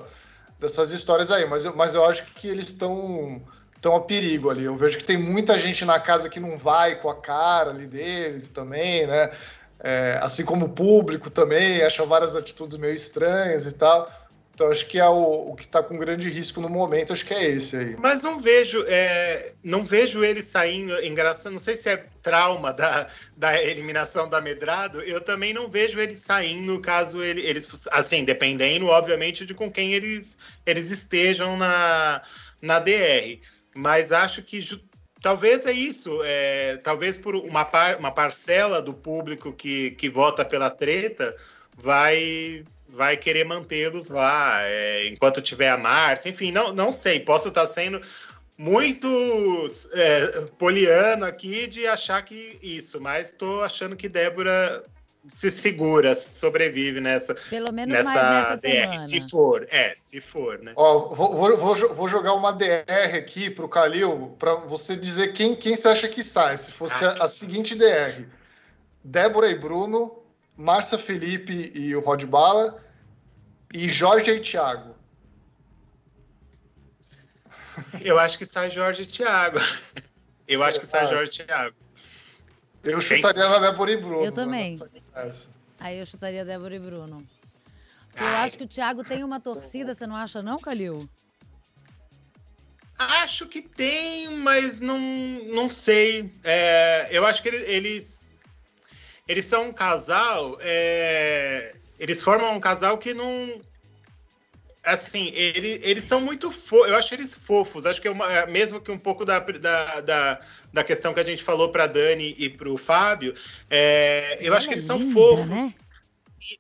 dessas 0.60 0.92
histórias 0.92 1.32
aí. 1.32 1.46
Mas 1.46 1.66
eu, 1.66 1.76
mas 1.76 1.96
eu 1.96 2.04
acho 2.04 2.26
que 2.34 2.48
eles 2.48 2.68
estão 2.68 3.42
estão 3.84 3.96
a 3.98 4.02
perigo 4.02 4.50
ali. 4.50 4.64
Eu 4.64 4.78
vejo 4.78 4.98
que 4.98 5.04
tem 5.04 5.18
muita 5.18 5.60
gente 5.60 5.84
na 5.84 6.00
casa 6.00 6.30
que 6.30 6.40
não 6.40 6.58
vai 6.58 6.96
com 6.96 7.10
a 7.10 7.16
cara 7.16 7.72
ali 7.72 7.86
deles 7.86 8.48
também, 8.48 9.06
né? 9.06 9.30
É, 9.80 10.18
assim 10.22 10.46
como 10.46 10.68
o 10.68 10.70
público 10.70 11.30
também 11.30 11.82
acha 11.84 12.06
várias 12.06 12.34
atitudes 12.38 12.78
meio 12.78 12.94
estranhas 12.94 13.68
e 13.68 13.74
tal. 13.74 14.10
Então 14.54 14.70
acho 14.70 14.86
que 14.86 15.00
é 15.00 15.10
o, 15.10 15.50
o 15.50 15.56
que 15.56 15.66
está 15.66 15.82
com 15.82 15.98
grande 15.98 16.30
risco 16.30 16.62
no 16.62 16.70
momento, 16.70 17.12
acho 17.12 17.26
que 17.26 17.34
é 17.34 17.44
esse 17.44 17.76
aí. 17.76 17.96
Mas 18.00 18.22
não 18.22 18.40
vejo, 18.40 18.86
é, 18.88 19.52
não 19.64 19.84
vejo 19.84 20.24
ele 20.24 20.44
saindo, 20.44 21.04
engraçado, 21.04 21.52
não 21.52 21.60
sei 21.60 21.76
se 21.76 21.90
é 21.90 22.06
trauma 22.22 22.72
da, 22.72 23.08
da 23.36 23.62
eliminação 23.62 24.30
da 24.30 24.40
Medrado, 24.40 25.02
eu 25.02 25.20
também 25.20 25.54
não 25.54 25.68
vejo 25.68 26.00
ele 26.00 26.16
saindo 26.16 26.80
caso 26.80 27.22
ele, 27.24 27.42
eles, 27.42 27.68
assim, 27.92 28.24
dependendo, 28.24 28.86
obviamente, 28.86 29.44
de 29.44 29.56
com 29.56 29.72
quem 29.72 29.94
eles, 29.94 30.38
eles 30.68 30.92
estejam 30.92 31.58
na, 31.58 32.22
na 32.62 32.80
DR. 32.80 33.42
Mas 33.76 34.12
acho 34.12 34.42
que 34.42 34.62
talvez 35.22 35.66
é 35.66 35.72
isso, 35.72 36.20
é, 36.24 36.78
talvez 36.84 37.18
por 37.18 37.36
uma, 37.36 37.66
par, 37.66 37.98
uma 37.98 38.12
parcela 38.12 38.82
do 38.82 38.94
público 38.94 39.54
que, 39.54 39.92
que 39.92 40.10
vota 40.10 40.44
pela 40.44 40.70
treta 40.70 41.36
vai 41.78 42.64
vai 42.88 43.18
querer 43.18 43.44
mantê-los 43.44 44.10
lá 44.10 44.62
é, 44.66 45.08
enquanto 45.08 45.42
tiver 45.42 45.70
a 45.70 45.78
Márcia. 45.78 46.30
Enfim, 46.30 46.52
não, 46.52 46.72
não 46.72 46.92
sei. 46.92 47.20
Posso 47.20 47.48
estar 47.48 47.66
sendo 47.66 48.00
muito 48.56 49.08
é, 49.94 50.42
poliano 50.60 51.26
aqui 51.26 51.66
de 51.66 51.88
achar 51.88 52.22
que 52.22 52.60
isso, 52.62 53.02
mas 53.02 53.30
estou 53.30 53.64
achando 53.64 53.96
que 53.96 54.08
Débora 54.08 54.84
se 55.28 55.50
segura, 55.50 56.16
sobrevive 56.16 57.00
nessa, 57.00 57.34
Pelo 57.50 57.72
menos 57.72 57.96
nessa, 57.96 58.14
nessa 58.14 58.62
DR, 58.62 58.70
semana. 58.70 59.00
se 59.00 59.30
for, 59.30 59.68
é, 59.70 59.94
se 59.96 60.20
for, 60.20 60.60
né? 60.60 60.74
Ó, 60.76 61.10
vou, 61.10 61.34
vou, 61.34 61.58
vou, 61.58 61.96
vou 61.96 62.08
jogar 62.08 62.34
uma 62.34 62.52
DR 62.52 63.16
aqui 63.16 63.50
pro 63.50 63.70
Calil 63.70 64.36
para 64.38 64.56
você 64.56 64.96
dizer 64.96 65.34
quem, 65.34 65.56
quem 65.56 65.76
você 65.76 65.88
acha 65.88 66.08
que 66.10 66.24
sai. 66.24 66.58
Se 66.58 66.72
fosse 66.72 67.06
ah. 67.06 67.16
a, 67.20 67.24
a 67.24 67.28
seguinte 67.28 67.76
DR: 67.76 68.26
Débora 69.04 69.48
e 69.48 69.58
Bruno, 69.58 70.24
Márcia 70.58 70.98
Felipe 70.98 71.72
e 71.74 71.96
o 71.96 72.02
Rod 72.02 72.26
Bala, 72.26 72.84
e 73.74 73.88
Jorge 73.88 74.32
e 74.32 74.40
Thiago. 74.40 74.94
Eu 78.02 78.20
acho 78.20 78.38
que 78.38 78.46
sai 78.46 78.70
Jorge 78.70 79.04
e 79.04 79.06
Thiago. 79.06 79.60
Eu 80.48 80.60
Sim, 80.60 80.66
acho 80.66 80.80
que 80.80 80.86
sai 80.86 81.08
Jorge 81.08 81.32
e 81.42 81.46
Thiago. 81.46 81.83
Eu 82.84 83.00
chutaria 83.00 83.48
na 83.48 83.60
Débora 83.60 83.92
e 83.92 83.98
Bruno. 83.98 84.26
Eu 84.26 84.32
também. 84.32 84.78
Aí 85.80 86.00
eu 86.00 86.06
chutaria 86.06 86.44
Débora 86.44 86.76
e 86.76 86.80
Bruno. 86.80 87.26
Porque 88.10 88.24
eu 88.24 88.28
acho 88.28 88.58
que 88.58 88.64
o 88.64 88.68
Thiago 88.68 89.04
tem 89.04 89.24
uma 89.24 89.40
torcida, 89.40 89.94
você 89.94 90.06
não 90.06 90.16
acha 90.16 90.42
não, 90.42 90.60
Calil? 90.60 91.10
Acho 92.98 93.48
que 93.48 93.62
tem, 93.62 94.38
mas 94.38 94.80
não, 94.80 95.00
não 95.52 95.68
sei. 95.68 96.32
É, 96.44 97.08
eu 97.12 97.26
acho 97.26 97.42
que 97.42 97.50
eles, 97.50 98.34
eles 99.28 99.46
são 99.46 99.70
um 99.70 99.74
casal 99.74 100.58
é, 100.62 101.74
eles 102.04 102.22
formam 102.22 102.56
um 102.56 102.60
casal 102.60 102.98
que 102.98 103.14
não. 103.14 103.62
Assim, 104.84 105.32
ele, 105.34 105.80
eles 105.82 106.04
são 106.04 106.20
muito 106.20 106.52
fofos. 106.52 106.90
Eu 106.90 106.96
acho 106.96 107.14
eles 107.14 107.34
fofos. 107.34 107.86
Acho 107.86 108.02
que 108.02 108.08
é 108.08 108.12
uma, 108.12 108.32
é 108.32 108.46
mesmo 108.46 108.82
que 108.82 108.92
um 108.92 108.98
pouco 108.98 109.24
da, 109.24 109.40
da, 109.40 110.02
da, 110.02 110.40
da, 110.74 110.84
questão 110.84 111.14
que 111.14 111.22
a 111.22 111.24
gente 111.24 111.44
falou 111.44 111.70
para 111.70 111.88
Dani 111.88 112.34
e 112.38 112.50
para 112.50 112.70
o 112.70 112.78
Fábio, 112.78 113.34
é, 113.70 114.38
eu 114.42 114.54
acho 114.54 114.68
que 114.68 114.74
eles 114.74 114.90
é 114.90 114.94
linda, 114.94 115.06
são 115.06 115.14
fofos. 115.14 115.48
Né? 115.48 115.74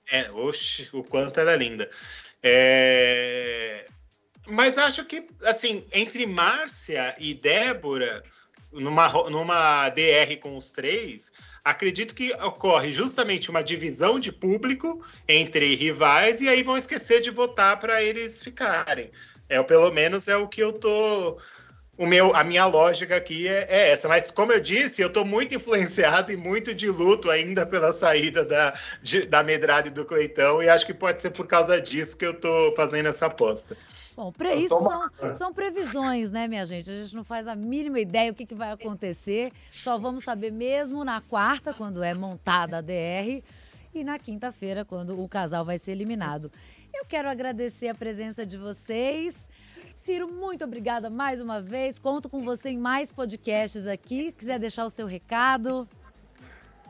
É, 0.10 0.32
oxe, 0.32 0.88
o 0.94 1.04
quanto 1.04 1.40
ela 1.40 1.52
é 1.52 1.58
linda. 1.58 1.90
É, 2.42 3.88
mas 4.48 4.78
acho 4.78 5.06
que, 5.06 5.28
assim, 5.44 5.86
entre 5.92 6.26
Márcia 6.26 7.16
e 7.20 7.34
Débora, 7.34 8.24
numa, 8.72 9.10
numa 9.30 9.90
DR 9.90 10.38
com 10.42 10.58
os 10.58 10.72
três, 10.72 11.32
acredito 11.64 12.14
que 12.14 12.34
ocorre 12.34 12.92
justamente 12.92 13.50
uma 13.50 13.64
divisão 13.64 14.20
de 14.20 14.32
público 14.32 15.04
entre 15.28 15.76
rivais 15.76 16.42
e 16.42 16.50
aí 16.50 16.62
vão 16.62 16.78
esquecer 16.78 17.22
de 17.22 17.32
votar 17.32 17.80
para 17.80 18.04
eles 18.04 18.44
ficarem. 18.44 19.12
É, 19.48 19.62
pelo 19.64 19.92
menos 19.92 20.28
é 20.28 20.36
o 20.36 20.48
que 20.48 20.62
eu 20.62 20.74
tô 20.74 21.38
o 21.98 22.08
meu, 22.08 22.36
a 22.36 22.44
minha 22.44 22.66
lógica 22.66 23.16
aqui 23.16 23.48
é, 23.48 23.68
é, 23.70 23.92
essa. 23.92 24.08
Mas, 24.08 24.32
como 24.32 24.52
eu 24.52 24.60
disse, 24.60 25.02
eu 25.02 25.08
estou 25.08 25.24
muito 25.24 25.54
influenciado 25.54 26.32
e 26.32 26.36
muito 26.36 26.74
de 26.74 26.90
luto 26.90 27.30
ainda 27.30 27.66
pela 27.66 27.92
saída 27.92 28.44
da, 28.44 28.74
de, 29.02 29.26
da 29.26 29.44
Medrada 29.44 29.88
e 29.88 29.92
do 29.92 30.04
Cleitão, 30.04 30.62
e 30.62 30.70
acho 30.70 30.86
que 30.86 30.94
pode 30.94 31.22
ser 31.22 31.30
por 31.30 31.46
causa 31.46 31.80
disso 31.80 32.18
que 32.18 32.26
eu 32.26 32.32
estou 32.32 32.76
fazendo 32.76 33.10
essa 33.10 33.28
aposta. 33.28 33.78
Bom, 34.16 34.32
para 34.32 34.54
isso 34.54 34.80
são, 34.80 35.34
são, 35.34 35.54
previsões, 35.54 36.32
né, 36.32 36.48
minha 36.48 36.66
gente? 36.66 36.90
A 36.90 36.96
gente 36.96 37.16
não 37.16 37.24
faz 37.24 37.48
a 37.48 37.56
mínima 37.56 38.00
ideia 38.00 38.32
o 38.32 38.36
que, 38.36 38.46
que 38.46 38.54
vai 38.54 38.72
acontecer. 38.72 39.52
Só 39.70 39.98
vamos 39.98 40.24
saber 40.24 40.52
mesmo 40.52 41.04
na 41.04 41.20
quarta, 41.22 41.74
quando 41.74 42.04
é 42.04 42.14
montada 42.14 42.78
a 42.78 42.82
DR, 42.82 43.44
e 43.94 44.04
na 44.04 44.20
quinta-feira, 44.20 44.86
quando 44.86 45.20
o 45.20 45.28
casal 45.28 45.66
vai 45.66 45.78
ser 45.78 45.92
eliminado. 45.92 46.52
Eu 46.94 47.06
quero 47.06 47.28
agradecer 47.28 47.88
a 47.88 47.96
presença 47.96 48.46
de 48.46 48.56
vocês. 48.56 49.50
Ciro, 49.96 50.28
muito 50.28 50.64
obrigada 50.64 51.10
mais 51.10 51.40
uma 51.40 51.62
vez. 51.62 51.98
Conto 51.98 52.30
com 52.30 52.42
você 52.42 52.70
em 52.70 52.78
mais 52.78 53.12
podcasts 53.12 53.88
aqui. 53.88 54.32
Quiser 54.32 54.60
deixar 54.60 54.86
o 54.86 54.90
seu 54.90 55.06
recado. 55.06 55.88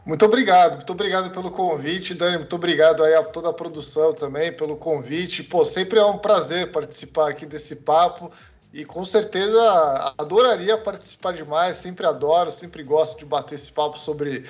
Muito 0.05 0.25
obrigado, 0.25 0.75
muito 0.75 0.91
obrigado 0.91 1.31
pelo 1.31 1.49
convite, 1.49 2.13
Dani. 2.13 2.39
Muito 2.39 2.55
obrigado 2.55 3.03
aí 3.03 3.13
a 3.13 3.23
toda 3.23 3.49
a 3.49 3.53
produção 3.53 4.11
também 4.11 4.51
pelo 4.51 4.75
convite. 4.75 5.43
Pô, 5.43 5.63
sempre 5.63 5.97
é 5.97 6.05
um 6.05 6.17
prazer 6.17 6.71
participar 6.71 7.29
aqui 7.29 7.45
desse 7.45 7.77
papo 7.77 8.29
e 8.73 8.83
com 8.83 9.05
certeza 9.05 10.13
adoraria 10.17 10.77
participar 10.77 11.31
demais. 11.33 11.77
Sempre 11.77 12.05
adoro, 12.05 12.51
sempre 12.51 12.83
gosto 12.83 13.19
de 13.19 13.25
bater 13.25 13.55
esse 13.55 13.71
papo 13.71 13.97
sobre 13.97 14.43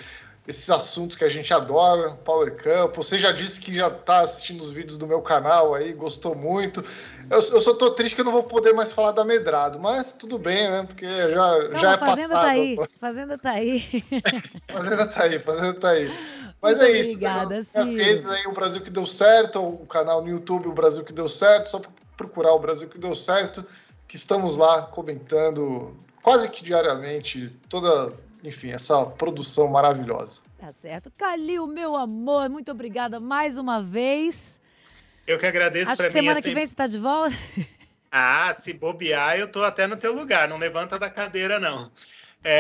esses 0.48 0.70
assuntos 0.70 1.16
que 1.16 1.24
a 1.24 1.30
gente 1.30 1.54
adora, 1.54 2.12
Power 2.12 2.56
Camp. 2.56 2.96
Você 2.96 3.18
já 3.18 3.32
disse 3.32 3.60
que 3.60 3.74
já 3.74 3.88
está 3.88 4.20
assistindo 4.20 4.62
os 4.62 4.72
vídeos 4.72 4.98
do 4.98 5.08
meu 5.08 5.22
canal 5.22 5.74
aí, 5.74 5.94
gostou 5.94 6.36
muito. 6.36 6.84
Eu, 7.30 7.38
eu 7.38 7.62
só 7.62 7.74
tô 7.74 7.92
triste 7.92 8.16
que 8.16 8.22
eu 8.22 8.26
não 8.26 8.32
vou 8.32 8.44
poder 8.44 8.74
mais 8.74 8.92
falar 8.92 9.12
da 9.12 9.24
Medrado, 9.24 9.80
mas 9.80 10.12
tudo 10.12 10.38
bem, 10.38 10.70
né? 10.70 10.84
Porque 10.86 11.08
já, 11.08 11.70
não, 11.70 11.80
já 11.80 11.94
é 11.94 11.98
fazenda 11.98 12.36
passado. 12.36 12.42
Tá 12.42 12.50
aí, 12.50 12.78
fazenda 13.00 13.38
tá 13.38 13.52
aí. 13.52 14.04
fazenda 14.68 15.08
tá 15.08 15.24
aí, 15.24 15.40
fazenda 15.40 15.74
tá 15.74 15.90
aí. 15.90 16.12
Mas 16.62 16.78
Muito 16.78 16.90
é 16.90 17.00
isso. 17.00 17.12
Obrigada, 17.12 17.56
né? 17.56 17.66
As 17.74 17.94
redes 17.94 18.28
aí, 18.28 18.46
o 18.46 18.54
Brasil 18.54 18.82
que 18.82 18.92
deu 18.92 19.06
certo, 19.06 19.62
o 19.62 19.86
canal 19.86 20.22
no 20.22 20.30
YouTube, 20.30 20.68
o 20.68 20.74
Brasil 20.74 21.04
que 21.04 21.14
deu 21.14 21.30
certo, 21.30 21.70
só 21.70 21.82
procurar 22.18 22.54
o 22.54 22.60
Brasil 22.60 22.90
que 22.90 22.98
deu 22.98 23.16
certo, 23.16 23.66
que 24.08 24.18
estamos 24.18 24.58
lá 24.58 24.82
comentando 24.82 25.96
quase 26.22 26.50
que 26.50 26.64
diariamente 26.64 27.54
toda 27.68 28.14
enfim, 28.44 28.72
essa 28.72 29.06
produção 29.06 29.68
maravilhosa. 29.68 30.42
Tá 30.58 30.72
certo. 30.72 31.12
Calil, 31.18 31.68
meu 31.68 31.96
amor, 31.96 32.50
muito 32.50 32.72
obrigada 32.72 33.20
mais 33.20 33.58
uma 33.58 33.82
vez. 33.82 34.62
Eu 35.26 35.40
que 35.40 35.46
agradeço. 35.46 35.92
Acho 35.92 36.04
que 36.04 36.10
semana 36.10 36.42
que 36.42 36.54
vem 36.54 36.66
você 36.66 36.74
está 36.74 36.88
de 36.88 36.98
volta. 36.98 37.36
Ah, 38.16 38.54
se 38.54 38.72
bobear, 38.74 39.40
eu 39.40 39.52
tô 39.52 39.64
até 39.64 39.88
no 39.88 39.98
teu 39.98 40.14
lugar. 40.14 40.48
Não 40.48 40.60
levanta 40.60 41.00
da 41.00 41.10
cadeira, 41.10 41.60
não. 41.60 41.90
É, 42.46 42.60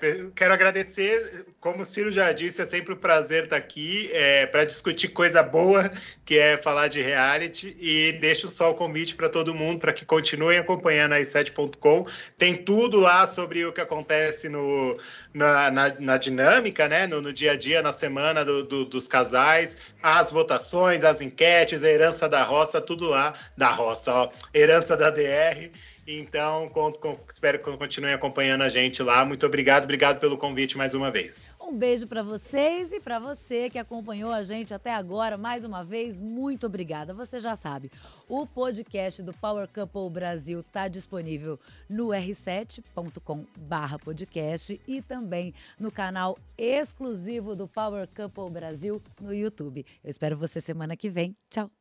é, 0.00 0.26
quero 0.34 0.54
agradecer, 0.54 1.44
como 1.60 1.82
o 1.82 1.84
Ciro 1.84 2.10
já 2.10 2.32
disse, 2.32 2.62
é 2.62 2.64
sempre 2.64 2.94
um 2.94 2.96
prazer 2.96 3.44
estar 3.44 3.56
aqui 3.56 4.08
é, 4.10 4.46
para 4.46 4.64
discutir 4.64 5.08
coisa 5.08 5.42
boa, 5.42 5.92
que 6.24 6.38
é 6.38 6.56
falar 6.56 6.88
de 6.88 7.02
reality, 7.02 7.76
e 7.78 8.12
deixo 8.12 8.48
só 8.48 8.70
o 8.70 8.74
convite 8.74 9.14
para 9.14 9.28
todo 9.28 9.54
mundo 9.54 9.80
para 9.80 9.92
que 9.92 10.06
continuem 10.06 10.58
acompanhando 10.58 11.12
a 11.12 11.20
i7.com. 11.20 12.06
Tem 12.38 12.56
tudo 12.56 13.00
lá 13.00 13.26
sobre 13.26 13.66
o 13.66 13.72
que 13.72 13.82
acontece 13.82 14.48
no, 14.48 14.96
na, 15.34 15.70
na, 15.70 15.94
na 16.00 16.16
dinâmica, 16.16 16.88
né? 16.88 17.06
No, 17.06 17.20
no, 17.20 17.30
dia 17.30 17.52
a 17.52 17.56
dia, 17.56 17.82
na 17.82 17.92
semana 17.92 18.42
do, 18.46 18.64
do, 18.64 18.84
dos 18.86 19.06
casais, 19.06 19.76
as 20.02 20.30
votações, 20.30 21.04
as 21.04 21.20
enquetes, 21.20 21.84
a 21.84 21.90
herança 21.90 22.30
da 22.30 22.42
roça, 22.44 22.80
tudo 22.80 23.06
lá, 23.06 23.34
da 23.56 23.68
roça, 23.68 24.10
ó, 24.10 24.30
herança 24.54 24.96
da 24.96 25.10
DR. 25.10 25.70
Então, 26.10 26.70
conto, 26.70 26.98
com, 26.98 27.18
espero 27.28 27.62
que 27.62 27.76
continuem 27.76 28.14
acompanhando 28.14 28.62
a 28.62 28.68
gente 28.70 29.02
lá. 29.02 29.26
Muito 29.26 29.44
obrigado, 29.44 29.84
obrigado 29.84 30.18
pelo 30.18 30.38
convite 30.38 30.78
mais 30.78 30.94
uma 30.94 31.10
vez. 31.10 31.46
Um 31.60 31.76
beijo 31.76 32.06
para 32.06 32.22
vocês 32.22 32.92
e 32.92 33.00
para 33.00 33.18
você 33.18 33.68
que 33.68 33.78
acompanhou 33.78 34.32
a 34.32 34.42
gente 34.42 34.72
até 34.72 34.90
agora. 34.90 35.36
Mais 35.36 35.66
uma 35.66 35.84
vez, 35.84 36.18
muito 36.18 36.66
obrigada. 36.66 37.12
Você 37.12 37.38
já 37.38 37.54
sabe, 37.54 37.92
o 38.26 38.46
podcast 38.46 39.22
do 39.22 39.34
Power 39.34 39.68
Couple 39.68 40.08
Brasil 40.08 40.60
está 40.60 40.88
disponível 40.88 41.60
no 41.90 42.06
r7.com/podcast 42.06 44.80
e 44.88 45.02
também 45.02 45.52
no 45.78 45.92
canal 45.92 46.38
exclusivo 46.56 47.54
do 47.54 47.68
Power 47.68 48.08
Couple 48.08 48.50
Brasil 48.50 49.02
no 49.20 49.34
YouTube. 49.34 49.84
Eu 50.02 50.08
espero 50.08 50.38
você 50.38 50.58
semana 50.58 50.96
que 50.96 51.10
vem. 51.10 51.36
Tchau. 51.50 51.77